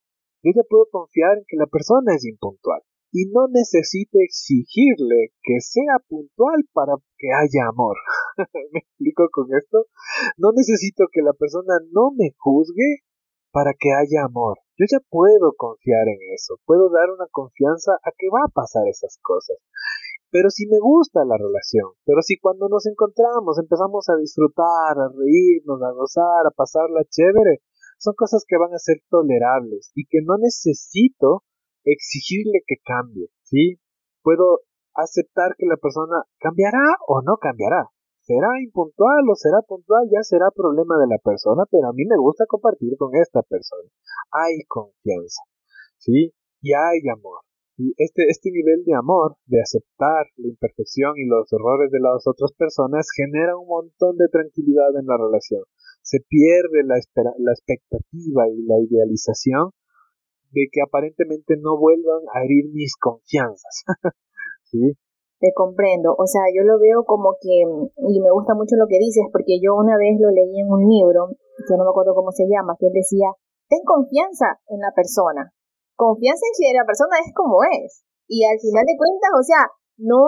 [0.43, 2.81] Yo ya puedo confiar en que la persona es impuntual
[3.11, 7.97] y no necesito exigirle que sea puntual para que haya amor.
[8.71, 9.85] ¿Me explico con esto?
[10.37, 13.03] No necesito que la persona no me juzgue
[13.51, 14.59] para que haya amor.
[14.77, 18.87] Yo ya puedo confiar en eso, puedo dar una confianza a que va a pasar
[18.87, 19.57] esas cosas.
[20.31, 25.11] pero si me gusta la relación, pero si cuando nos encontramos empezamos a disfrutar, a
[25.11, 27.59] reírnos, a gozar, a pasarla chévere,
[28.01, 31.45] son cosas que van a ser tolerables y que no necesito
[31.85, 33.77] exigirle que cambie, ¿sí?
[34.23, 37.93] Puedo aceptar que la persona cambiará o no cambiará.
[38.21, 42.17] Será impuntual o será puntual, ya será problema de la persona, pero a mí me
[42.17, 43.89] gusta compartir con esta persona.
[44.33, 45.41] Hay confianza,
[45.97, 46.33] ¿sí?
[46.61, 47.41] Y hay amor.
[47.77, 52.25] Y este, este nivel de amor, de aceptar la imperfección y los errores de las
[52.25, 55.63] otras personas, genera un montón de tranquilidad en la relación.
[56.01, 56.95] Se pierde la,
[57.37, 59.71] la expectativa y la idealización
[60.51, 63.83] de que aparentemente no vuelvan a herir mis confianzas.
[64.71, 64.97] ¿Sí?
[65.39, 66.13] Te comprendo.
[66.17, 69.57] O sea, yo lo veo como que, y me gusta mucho lo que dices, porque
[69.61, 71.33] yo una vez lo leí en un libro,
[71.67, 73.31] que no me acuerdo cómo se llama, que él decía,
[73.69, 75.53] ten confianza en la persona
[76.01, 78.01] confianza en que la persona es como es.
[78.25, 79.61] Y al final de cuentas, o sea,
[80.01, 80.25] no,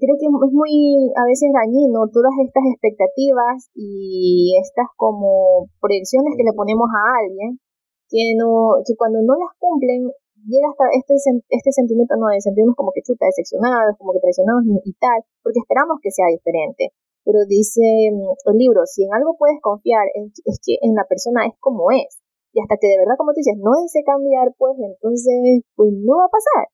[0.00, 6.44] creo que es muy a veces dañino todas estas expectativas y estas como proyecciones que
[6.44, 7.60] le ponemos a alguien
[8.08, 10.08] que no, que cuando no las cumplen
[10.48, 11.14] llega hasta este,
[11.48, 15.60] este sentimiento no de sentirnos como que chuta, decepcionados, como que traicionados y tal, porque
[15.60, 16.92] esperamos que sea diferente.
[17.24, 17.80] Pero dice
[18.12, 21.90] mm, el libro, si en algo puedes confiar, es que en la persona es como
[21.90, 22.24] es
[22.54, 26.22] y hasta que de verdad, como tú dices, no desee cambiar, pues entonces, pues no
[26.22, 26.70] va a pasar.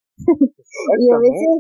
[0.99, 1.51] Y a veces,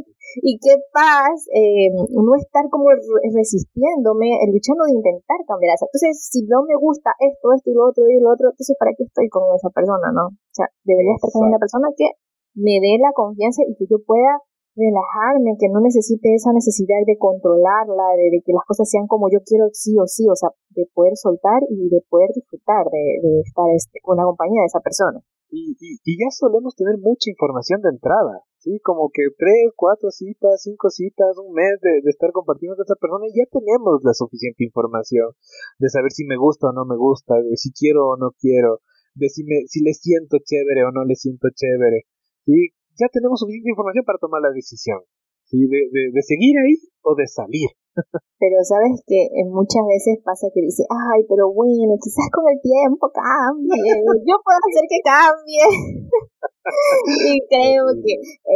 [0.43, 5.77] y qué paz, eh, no estar como resistiéndome, luchando de intentar cambiar.
[5.81, 8.93] entonces, si no me gusta esto, esto y lo otro y lo otro, entonces, ¿para
[8.97, 10.35] qué estoy con esa persona, no?
[10.35, 12.17] O sea, debería estar con una persona que
[12.55, 14.43] me dé la confianza y que yo pueda
[14.77, 19.43] relajarme, que no necesite esa necesidad de controlarla, de, que las cosas sean como yo
[19.45, 23.67] quiero sí o sí, o sea, de poder soltar y de poder disfrutar de, estar
[23.75, 25.21] este, con la compañía de esa persona.
[25.51, 28.79] Y, y, ya solemos tener mucha información de entrada, ¿sí?
[28.85, 33.01] Como que tres, cuatro citas, cinco citas, un mes de, de estar compartiendo con esa
[33.01, 35.33] persona y ya tenemos la suficiente información
[35.79, 38.81] de saber si me gusta o no me gusta, de si quiero o no quiero,
[39.15, 42.07] de si, me, si le siento chévere o no le siento chévere,
[42.45, 42.77] ¿sí?
[43.01, 45.01] ya tenemos suficiente información para tomar la decisión.
[45.45, 45.67] ¿sí?
[45.67, 47.69] De, de, seguir ahí o de salir.
[48.41, 53.11] Pero sabes que muchas veces pasa que dice, ay, pero bueno, quizás con el tiempo
[53.12, 55.64] cambie, yo puedo hacer que cambie.
[57.28, 58.14] y creo que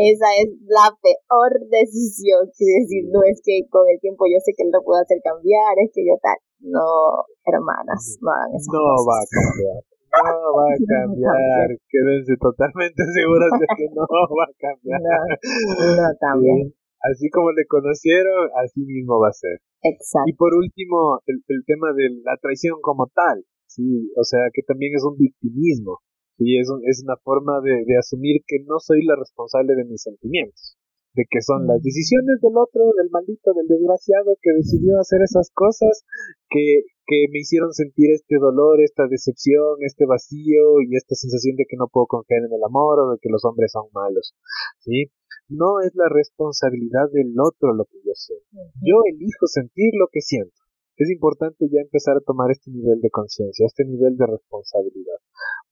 [0.09, 4.53] esa es la peor decisión, que decir, no es que con el tiempo yo sé
[4.57, 6.39] que él lo puedo hacer cambiar, es que yo tal.
[6.65, 9.85] No, hermanas, no hagan No va a cambiar
[10.23, 11.69] no va a cambiar.
[11.89, 15.01] Quédense totalmente seguros de que no va a cambiar.
[15.03, 16.75] No, también.
[17.11, 19.61] Así como le conocieron, así mismo va a ser.
[19.83, 20.29] Exacto.
[20.29, 23.45] Y por último, el, el tema de la traición como tal.
[23.67, 26.01] Sí, o sea, que también es un victimismo.
[26.39, 29.85] Sí, es, un, es una forma de, de asumir que no soy la responsable de
[29.85, 30.77] mis sentimientos
[31.15, 31.87] de que son las mm.
[31.87, 36.03] decisiones del otro, del maldito, del desgraciado que decidió hacer esas cosas
[36.51, 41.67] que, que me hicieron sentir este dolor, esta decepción, este vacío y esta sensación de
[41.71, 44.35] que no puedo confiar en el amor o de que los hombres son malos,
[44.81, 45.07] ¿sí?
[45.49, 48.47] No es la responsabilidad del otro lo que yo siento.
[48.81, 50.57] Yo elijo sentir lo que siento.
[50.97, 55.19] Es importante ya empezar a tomar este nivel de conciencia, este nivel de responsabilidad.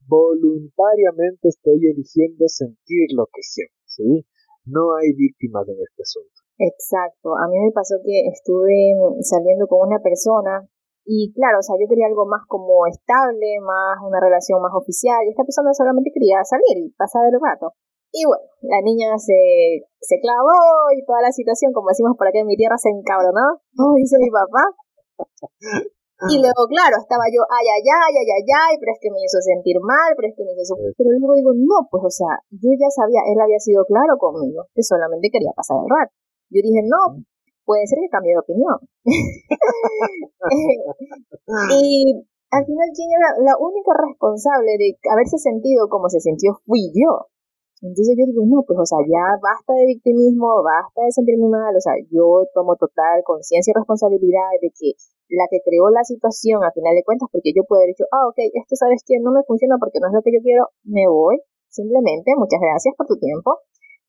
[0.06, 4.26] Voluntariamente estoy eligiendo sentir lo que siento, ¿sí?
[4.66, 6.36] no hay víctimas en este asunto.
[6.58, 7.34] Exacto.
[7.34, 10.62] A mí me pasó que estuve saliendo con una persona
[11.04, 15.18] y claro, o sea, yo quería algo más como estable, más una relación más oficial
[15.26, 17.74] y esta persona solamente quería salir y pasar el rato.
[18.12, 22.40] Y bueno, la niña se, se clavó y toda la situación, como decimos por acá
[22.40, 24.68] en mi tierra, se encabronó, como dice mi papá.
[26.30, 29.18] Y luego, claro, estaba yo, ay, ay, ay, ay, ay, ay, pero es que me
[29.24, 30.76] hizo sentir mal, pero es que me hizo...
[30.76, 34.68] Pero luego digo, no, pues, o sea, yo ya sabía, él había sido claro conmigo,
[34.70, 36.14] que solamente quería pasar el rato.
[36.52, 37.26] Yo dije, no,
[37.64, 38.76] puede ser que cambie de opinión.
[41.80, 46.60] y al final, ¿quién era la única responsable de haberse sentido como se sintió?
[46.68, 47.32] Fui yo.
[47.83, 51.74] Entonces yo digo, no, pues, o sea, ya basta de victimismo, basta de sentirme mal,
[51.74, 54.95] o sea, yo tomo total conciencia y responsabilidad de que
[55.35, 58.30] la que creó la situación, a final de cuentas, porque yo puedo haber dicho, ah,
[58.30, 61.11] ok, esto sabes que no me funciona porque no es lo que yo quiero, me
[61.11, 63.59] voy, simplemente, muchas gracias por tu tiempo,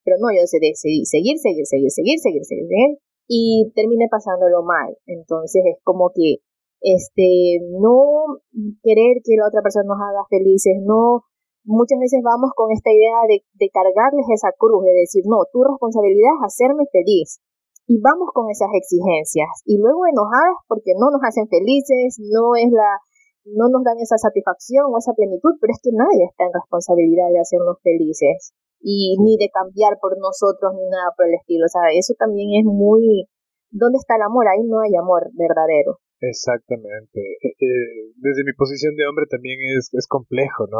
[0.06, 4.94] pero no, yo decidí seguir, seguir, seguir, seguir, seguir, seguir, seguir, y terminé pasándolo mal.
[5.08, 6.44] Entonces es como que,
[6.82, 8.44] este, no
[8.84, 11.24] querer que la otra persona nos haga felices, no
[11.64, 15.64] muchas veces vamos con esta idea de, de cargarles esa cruz, de decir, no, tu
[15.64, 17.40] responsabilidad es hacerme feliz.
[17.88, 19.50] Y vamos con esas exigencias.
[19.66, 22.96] Y luego enojadas porque no nos hacen felices, no es la,
[23.44, 27.28] no nos dan esa satisfacción o esa plenitud, pero es que nadie está en responsabilidad
[27.32, 28.56] de hacernos felices.
[28.84, 31.66] y ni de cambiar por nosotros ni nada por el estilo.
[31.66, 33.32] O sea, eso también es muy...
[33.72, 34.46] ¿Dónde está el amor?
[34.46, 35.98] Ahí no hay amor verdadero.
[36.20, 37.20] Exactamente.
[37.20, 40.78] Eh, eh, desde mi posición de hombre también es, es complejo, ¿no?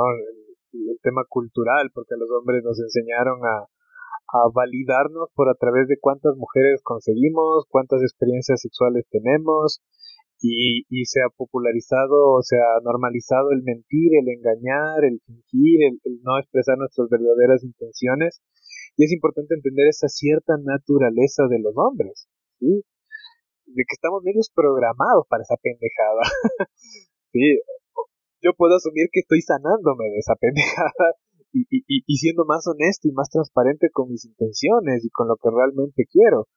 [0.74, 5.98] El, tema cultural, porque los hombres nos enseñaron a, a validarnos por a través de
[6.00, 9.82] cuántas mujeres conseguimos, cuántas experiencias sexuales tenemos,
[10.44, 16.20] y, y se ha popularizado, se ha normalizado el mentir, el engañar, el fingir, el,
[16.22, 18.42] no expresar nuestras verdaderas intenciones.
[18.98, 22.28] Y es importante entender esa cierta naturaleza de los hombres,
[22.60, 22.84] ¿sí?
[23.66, 26.22] De que estamos medios programados para esa pendejada.
[27.32, 27.60] sí,
[28.44, 31.16] yo puedo asumir que estoy sanándome de esa pendejada
[31.54, 35.38] y, y, y siendo más honesto y más transparente con mis intenciones y con lo
[35.38, 36.48] que realmente quiero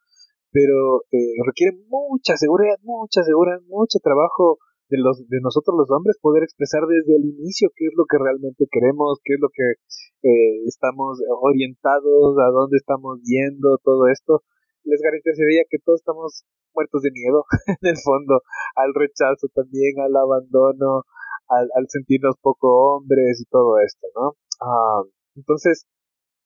[0.57, 4.57] pero eh, requiere mucha seguridad, mucha seguridad, mucho trabajo
[4.89, 8.16] de los de nosotros los hombres poder expresar desde el inicio qué es lo que
[8.16, 9.76] realmente queremos, qué es lo que
[10.24, 14.41] eh, estamos orientados, a dónde estamos yendo, todo esto.
[14.84, 17.45] Les garantizaría que todos estamos muertos de miedo,
[17.82, 18.41] en el fondo,
[18.76, 21.05] al rechazo también, al abandono,
[21.49, 24.36] al, sentirnos poco hombres y todo esto, ¿no?
[24.61, 25.03] Ah,
[25.34, 25.86] entonces,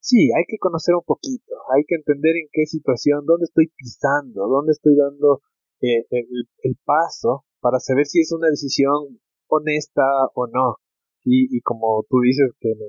[0.01, 4.47] sí, hay que conocer un poquito, hay que entender en qué situación, dónde estoy pisando,
[4.49, 5.41] dónde estoy dando
[5.81, 10.03] eh, el, paso para saber si es una decisión honesta
[10.35, 10.77] o no.
[11.25, 12.87] Y, y como tú dices que me,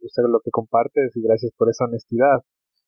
[0.00, 2.42] gusta lo que compartes y gracias por esa honestidad,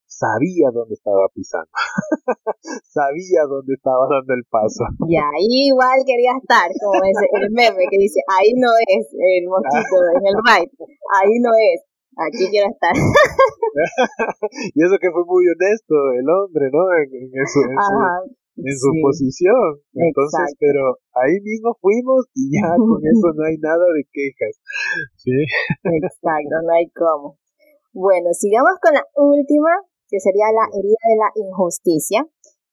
[0.08, 1.68] sabía dónde estaba pisando,
[2.88, 4.88] sabía dónde estaba dando el paso.
[5.06, 9.44] Y ahí igual quería estar, como ese, el meme que dice, ahí no es el
[9.46, 10.72] mosquito en el ride,
[11.12, 11.84] ahí no es.
[12.18, 12.90] Aquí quiero estar.
[14.74, 16.82] y eso que fue muy honesto el hombre, ¿no?
[16.98, 19.78] En, en, su, en su, posición.
[19.94, 24.58] Entonces, pero ahí mismo fuimos y ya con eso no hay nada de quejas.
[25.14, 25.46] Sí.
[25.94, 27.38] Exacto, no hay cómo.
[27.92, 29.70] Bueno, sigamos con la última,
[30.08, 32.24] que sería la herida de la injusticia.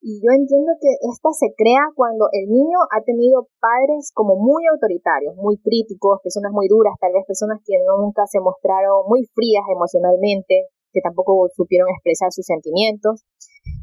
[0.02, 4.62] Y yo entiendo que esta se crea cuando el niño ha tenido padres como muy
[4.70, 9.66] autoritarios, muy críticos, personas muy duras, tal vez personas que nunca se mostraron muy frías
[9.66, 13.26] emocionalmente, que tampoco supieron expresar sus sentimientos.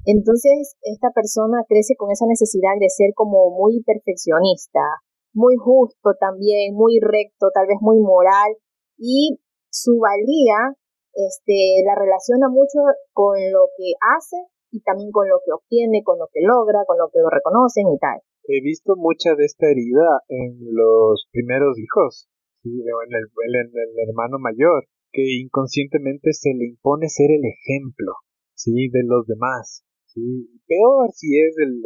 [0.07, 5.03] Entonces, esta persona crece con esa necesidad de ser como muy perfeccionista,
[5.35, 8.55] muy justo también, muy recto, tal vez muy moral,
[8.97, 9.39] y
[9.71, 10.79] su valía
[11.15, 12.81] este, la relaciona mucho
[13.13, 14.37] con lo que hace
[14.73, 17.85] y también con lo que obtiene, con lo que logra, con lo que lo reconocen
[17.93, 18.21] y tal.
[18.49, 22.29] He visto mucha de esta herida en los primeros hijos,
[22.63, 22.71] ¿sí?
[22.71, 28.17] en, el, el, hermano mayor, que inconscientemente se le impone ser el ejemplo
[28.55, 28.89] ¿sí?
[28.89, 29.85] de los demás.
[30.07, 30.49] ¿sí?
[30.67, 31.83] Peor si es el,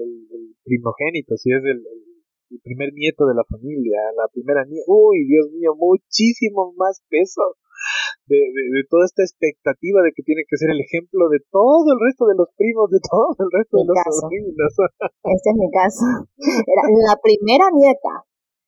[0.64, 1.82] primogénito, si es el,
[2.62, 4.86] primer nieto de la familia, la primera nieta.
[4.86, 7.42] Uy, Dios mío, muchísimo más peso
[8.26, 12.00] de, de, toda esta expectativa de que tiene que ser el ejemplo de todo el
[12.00, 14.72] resto de los primos, de todo el resto de los sobrinos.
[15.22, 16.04] Este es mi caso.
[16.66, 18.26] Era la primera nieta,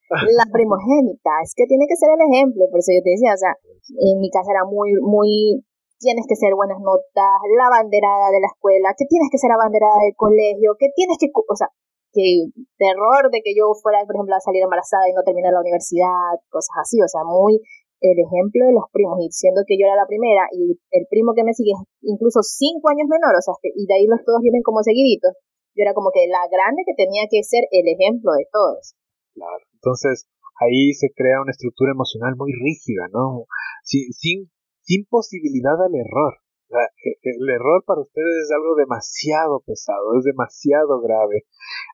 [0.09, 3.41] la primogénita, es que tiene que ser el ejemplo, por eso yo te decía, o
[3.41, 3.53] sea,
[3.93, 5.61] en mi casa era muy, muy,
[6.01, 9.61] tienes que ser buenas notas, la banderada de la escuela, que tienes que ser la
[9.61, 11.69] banderada del colegio, que tienes que, o sea,
[12.13, 12.49] que
[12.81, 16.41] terror de que yo fuera, por ejemplo, a salir embarazada y no terminar la universidad,
[16.49, 17.61] cosas así, o sea, muy
[18.01, 21.35] el ejemplo de los primos, y siendo que yo era la primera y el primo
[21.35, 24.43] que me sigue es incluso cinco años menor, o sea, y de ahí los todos
[24.43, 25.35] vienen como seguiditos,
[25.75, 28.95] yo era como que la grande que tenía que ser el ejemplo de todos.
[29.35, 30.27] Claro, entonces
[30.59, 33.47] ahí se crea una estructura emocional muy rígida, ¿no?
[33.83, 34.51] Sin, sin,
[34.83, 36.39] sin posibilidad al error.
[36.69, 41.47] E, el error para ustedes es algo demasiado pesado, es demasiado grave.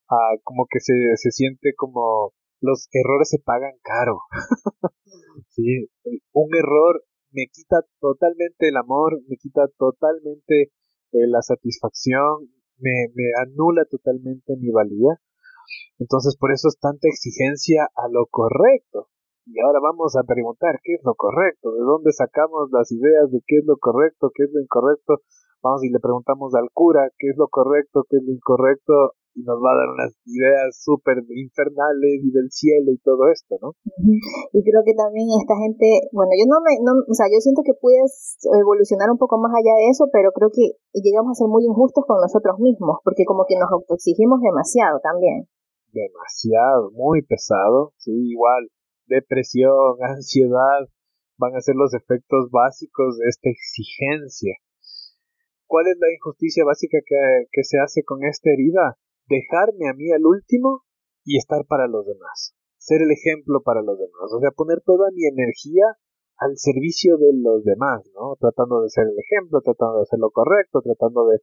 [0.09, 2.33] Ah, como que se, se siente como
[2.65, 4.21] los errores se pagan caro.
[5.51, 5.89] sí,
[6.33, 10.73] un error me quita totalmente el amor, me quita totalmente
[11.12, 12.49] eh, la satisfacción,
[12.79, 15.21] me, me anula totalmente mi valía.
[15.99, 19.09] Entonces por eso es tanta exigencia a lo correcto.
[19.47, 23.43] Y ahora vamos a preguntar qué es lo correcto, de dónde sacamos las ideas de
[23.47, 25.21] qué es lo correcto, qué es lo incorrecto.
[25.62, 29.43] Vamos y le preguntamos al cura qué es lo correcto, qué es lo incorrecto, y
[29.43, 33.74] nos va a dar unas ideas súper infernales y del cielo y todo esto, ¿no?
[34.55, 37.66] Y creo que también esta gente, bueno, yo no me, no, o sea, yo siento
[37.66, 41.51] que puedes evolucionar un poco más allá de eso, pero creo que llegamos a ser
[41.51, 45.51] muy injustos con nosotros mismos, porque como que nos autoexigimos demasiado también.
[45.91, 48.70] Demasiado, muy pesado, sí, igual,
[49.07, 50.87] depresión, ansiedad,
[51.39, 54.55] van a ser los efectos básicos de esta exigencia.
[55.66, 58.95] ¿Cuál es la injusticia básica que, que se hace con esta herida?
[59.29, 60.85] Dejarme a mí al último
[61.25, 65.11] y estar para los demás, ser el ejemplo para los demás, o sea, poner toda
[65.12, 65.97] mi energía
[66.39, 68.37] al servicio de los demás, ¿no?
[68.39, 71.39] Tratando de ser el ejemplo, tratando de hacer lo correcto, tratando de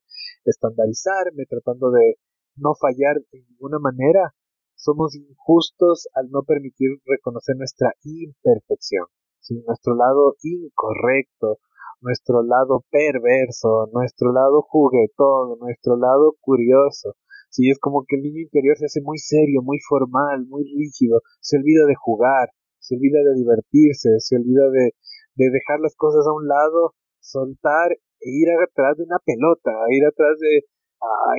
[0.46, 2.16] estandarizarme, tratando de
[2.58, 4.34] no fallar de ninguna manera.
[4.76, 9.06] Somos injustos al no permitir reconocer nuestra imperfección,
[9.40, 9.64] ¿sí?
[9.66, 11.60] nuestro lado incorrecto,
[12.02, 17.14] nuestro lado perverso, nuestro lado juguetón, nuestro lado curioso.
[17.52, 21.20] Sí, es como que el niño interior se hace muy serio, muy formal, muy rígido,
[21.42, 22.48] se olvida de jugar,
[22.80, 24.96] se olvida de divertirse, se olvida de,
[25.36, 30.06] de dejar las cosas a un lado, soltar e ir atrás de una pelota, ir
[30.08, 30.64] atrás de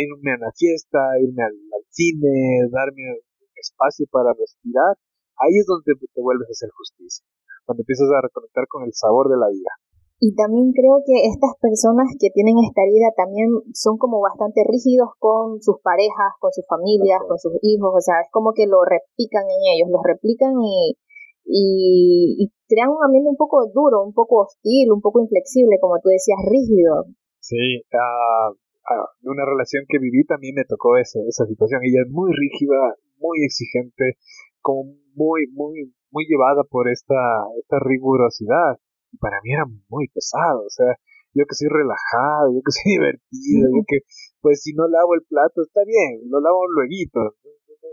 [0.04, 1.56] irme a la fiesta, irme al,
[1.88, 3.24] cine, darme
[3.56, 4.96] espacio para respirar.
[5.38, 7.24] Ahí es donde te vuelves a hacer justicia,
[7.64, 9.72] cuando empiezas a reconectar con el sabor de la vida.
[10.23, 15.11] Y también creo que estas personas que tienen esta herida también son como bastante rígidos
[15.18, 18.87] con sus parejas, con sus familias, con sus hijos, o sea, es como que lo
[18.87, 20.95] replican en ellos, los replican y,
[21.43, 26.14] y, crean un ambiente un poco duro, un poco hostil, un poco inflexible, como tú
[26.14, 27.11] decías, rígido.
[27.43, 28.55] Sí, uh,
[29.27, 31.83] una relación que viví también me tocó esa, esa situación.
[31.83, 34.23] Ella es muy rígida, muy exigente,
[34.62, 34.87] como
[35.18, 37.18] muy, muy, muy llevada por esta,
[37.59, 38.79] esta rigurosidad.
[39.12, 40.96] Y para mí era muy pesado, o sea,
[41.34, 44.04] yo que soy relajado, yo que soy divertido, yo que,
[44.40, 47.36] pues si no lavo el plato, está bien, lo lavo luego,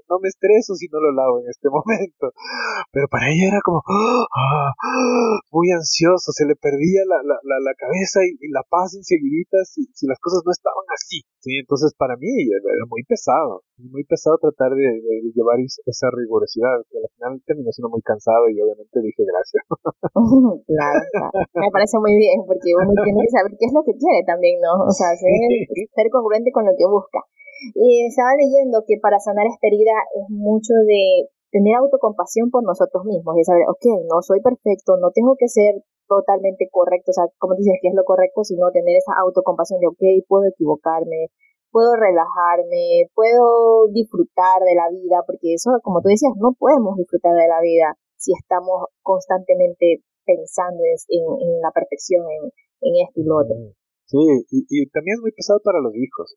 [0.10, 2.34] no me estreso si no lo lavo en este momento.
[2.92, 4.74] Pero para ella era como ah,
[5.52, 10.08] muy ansioso, se le perdía la, la, la, cabeza y, la paz enseguidita si, si
[10.08, 11.22] las cosas no estaban así.
[11.40, 11.58] ¿sí?
[11.60, 14.88] Entonces para mí era muy pesado, muy pesado tratar de,
[15.34, 19.64] llevar esa rigurosidad, que al final terminó siendo muy cansado y obviamente dije gracias.
[20.68, 21.02] claro,
[21.56, 24.60] me parece muy bien porque uno tiene que saber qué es lo que quiere también,
[24.60, 24.86] ¿no?
[24.86, 25.32] O sea, ser,
[25.94, 27.24] ser congruente con lo que busca.
[27.76, 33.06] Y estaba leyendo que para sanar esta herida es mucho de tener autocompasión por nosotros
[33.06, 37.26] mismos, de saber, ok, no soy perfecto, no tengo que ser totalmente correcto, o sea,
[37.38, 41.30] como dices, que es lo correcto, sino tener esa autocompasión de, ok, puedo equivocarme,
[41.72, 47.34] puedo relajarme, puedo disfrutar de la vida, porque eso, como tú decías, no podemos disfrutar
[47.34, 52.50] de la vida si estamos constantemente pensando en, en la perfección, en,
[52.82, 53.56] en esto y lo otro.
[54.06, 54.18] Sí,
[54.50, 56.36] y, y también es muy pesado para los hijos.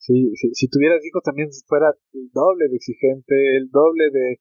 [0.00, 4.40] Sí, si, tuvieras hijos también fuera el doble de exigente, el doble de,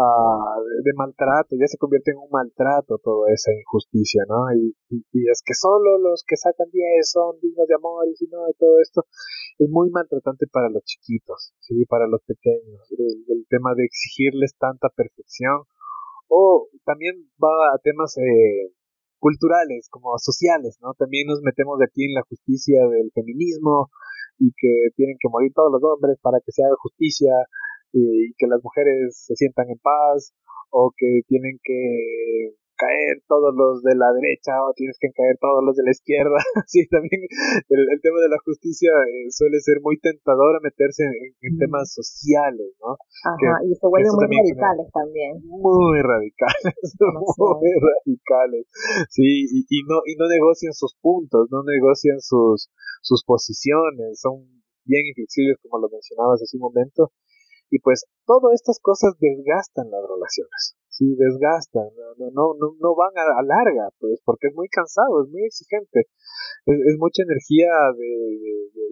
[0.00, 4.48] uh, de, maltrato, ya se convierte en un maltrato toda esa injusticia, ¿no?
[4.56, 8.48] Y, y, es que solo los que sacan 10 son dignos de amor y no,
[8.58, 9.04] todo esto
[9.58, 11.84] es muy maltratante para los chiquitos, ¿sí?
[11.84, 15.68] Para los pequeños, el, tema de exigirles tanta perfección
[16.28, 18.72] o también va a temas eh,
[19.18, 20.94] culturales como sociales, ¿no?
[20.94, 23.90] También nos metemos de aquí en la justicia del feminismo,
[24.38, 27.32] y que tienen que morir todos los hombres para que se haga justicia
[27.92, 30.34] y, que las mujeres se sientan en paz
[30.70, 35.64] o que tienen que caer todos los de la derecha o tienes que caer todos
[35.64, 36.36] los de la izquierda.
[36.68, 37.24] sí, también
[37.68, 42.76] el, tema de la justicia eh, suele ser muy tentador a meterse en, temas sociales,
[42.82, 42.98] ¿no?
[43.24, 45.32] Ajá, y se vuelven muy radicales también.
[45.48, 48.66] Muy radicales, muy radicales.
[49.08, 52.68] Sí, y, y, no, y no negocian sus puntos, no negocian sus,
[53.00, 54.44] sus posiciones, son
[54.84, 57.12] bien inflexibles como lo mencionabas hace un momento,
[57.70, 63.10] y pues todas estas cosas desgastan las relaciones, sí, desgastan, no, no, no, no van
[63.18, 66.06] a, larga, pues, porque es muy cansado, es muy exigente,
[66.66, 67.68] es, mucha energía
[67.98, 68.12] de,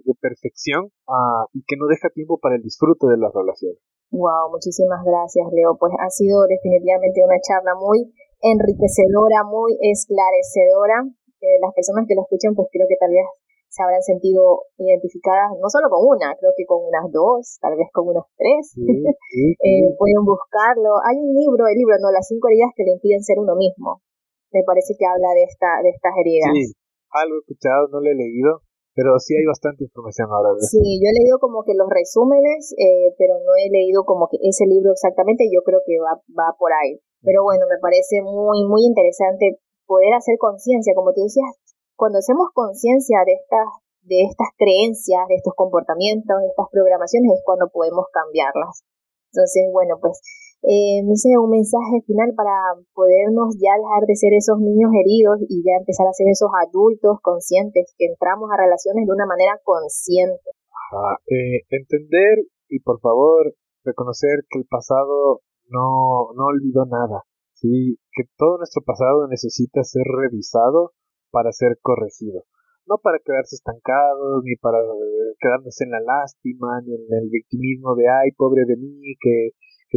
[0.03, 3.79] de, perfección ah, y que no deja tiempo para el disfrute de las relaciones.
[4.11, 5.75] Wow, muchísimas gracias, Leo.
[5.79, 8.13] Pues ha sido definitivamente una charla muy
[8.45, 11.01] enriquecedora, muy esclarecedora.
[11.41, 13.25] Eh, las personas que lo escuchan, pues creo que tal vez
[13.73, 17.89] se habrán sentido identificadas no solo con una, creo que con unas dos, tal vez
[17.89, 18.77] con unas tres.
[18.77, 21.01] eh, pueden buscarlo.
[21.01, 24.05] Hay un libro, el libro, no, las cinco heridas que le impiden ser uno mismo.
[24.53, 26.53] Me parece que habla de esta, de estas heridas.
[26.53, 26.77] Sí,
[27.09, 28.61] algo he escuchado, no lo he leído,
[28.93, 30.53] pero sí hay bastante información ahora.
[30.61, 34.37] Sí, yo he leído como que los resúmenes, eh, pero no he leído como que
[34.37, 37.01] ese libro exactamente, yo creo que va, va por ahí.
[37.25, 39.57] Pero bueno, me parece muy, muy interesante
[39.89, 41.49] poder hacer conciencia, como tú decías,
[41.95, 43.67] cuando hacemos conciencia de estas,
[44.03, 48.83] de estas creencias, de estos comportamientos, de estas programaciones, es cuando podemos cambiarlas.
[49.33, 50.21] Entonces, bueno, pues,
[50.63, 52.53] eh, no sé, un mensaje final para
[52.93, 57.17] podernos ya dejar de ser esos niños heridos y ya empezar a ser esos adultos
[57.21, 60.53] conscientes, que entramos a relaciones de una manera consciente.
[61.25, 67.23] Eh, entender y por favor reconocer que el pasado no, no olvidó nada,
[67.53, 67.97] ¿sí?
[68.13, 70.93] que todo nuestro pasado necesita ser revisado
[71.33, 72.45] para ser corregido.
[72.85, 77.95] No para quedarse estancados, ni para eh, quedarnos en la lástima, ni en el victimismo
[77.95, 79.49] de, ay, pobre de mí, que,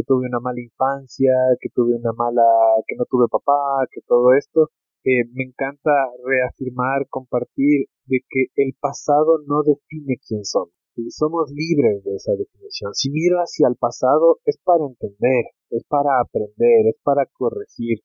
[0.05, 2.45] tuve una mala infancia, que tuve una mala,
[2.87, 4.69] que no tuve papá, que todo esto.
[5.03, 5.91] Eh, me encanta
[6.23, 10.73] reafirmar, compartir de que el pasado no define quién somos.
[10.95, 12.93] Y somos libres de esa definición.
[12.93, 17.99] Si miro hacia el pasado es para entender, es para aprender, es para corregir,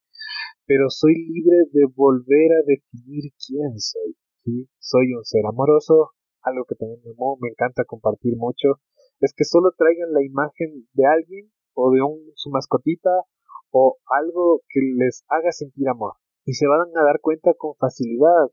[0.66, 4.16] pero soy libre de volver a definir quién soy.
[4.78, 8.80] Soy un ser amoroso, algo que también me, me encanta compartir mucho,
[9.20, 13.10] es que solo traigan la imagen de alguien o de un, su mascotita
[13.70, 16.14] o algo que les haga sentir amor.
[16.44, 18.50] Y se van a dar cuenta con facilidad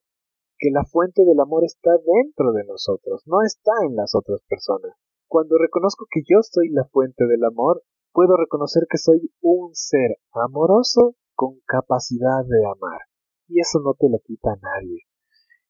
[0.59, 4.93] que la fuente del amor está dentro de nosotros, no está en las otras personas.
[5.27, 7.81] Cuando reconozco que yo soy la fuente del amor,
[8.11, 12.99] puedo reconocer que soy un ser amoroso con capacidad de amar.
[13.47, 15.07] Y eso no te lo quita nadie.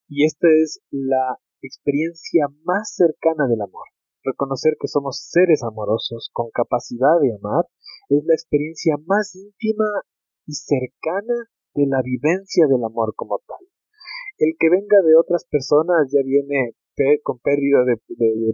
[0.07, 3.85] Y esta es la experiencia más cercana del amor.
[4.23, 7.65] Reconocer que somos seres amorosos con capacidad de amar
[8.09, 9.85] es la experiencia más íntima
[10.47, 11.37] y cercana
[11.75, 13.61] de la vivencia del amor como tal.
[14.39, 16.73] El que venga de otras personas ya viene
[17.23, 17.97] con pérdida de,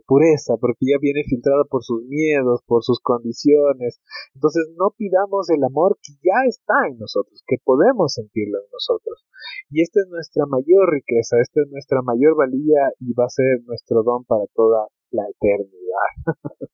[0.06, 4.00] pureza, porque ya viene filtrado por sus miedos, por sus condiciones.
[4.34, 9.26] Entonces no pidamos el amor que ya está en nosotros, que podemos sentirlo en nosotros.
[9.70, 13.62] Y esta es nuestra mayor riqueza, esta es nuestra mayor valía y va a ser
[13.66, 16.10] nuestro don para toda la eternidad.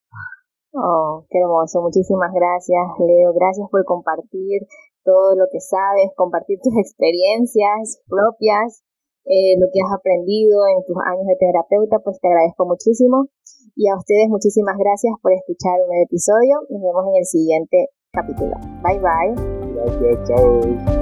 [0.74, 1.82] oh, qué hermoso.
[1.82, 3.34] Muchísimas gracias, Leo.
[3.34, 4.68] Gracias por compartir
[5.04, 8.84] todo lo que sabes, compartir tus experiencias propias
[9.26, 13.28] eh, lo que has aprendido en tus años de terapeuta, pues te agradezco muchísimo.
[13.76, 16.62] Y a ustedes muchísimas gracias por escuchar un episodio.
[16.70, 17.78] Nos vemos en el siguiente
[18.12, 18.56] capítulo.
[18.84, 19.34] Bye bye.
[19.74, 21.01] Gracias, chao.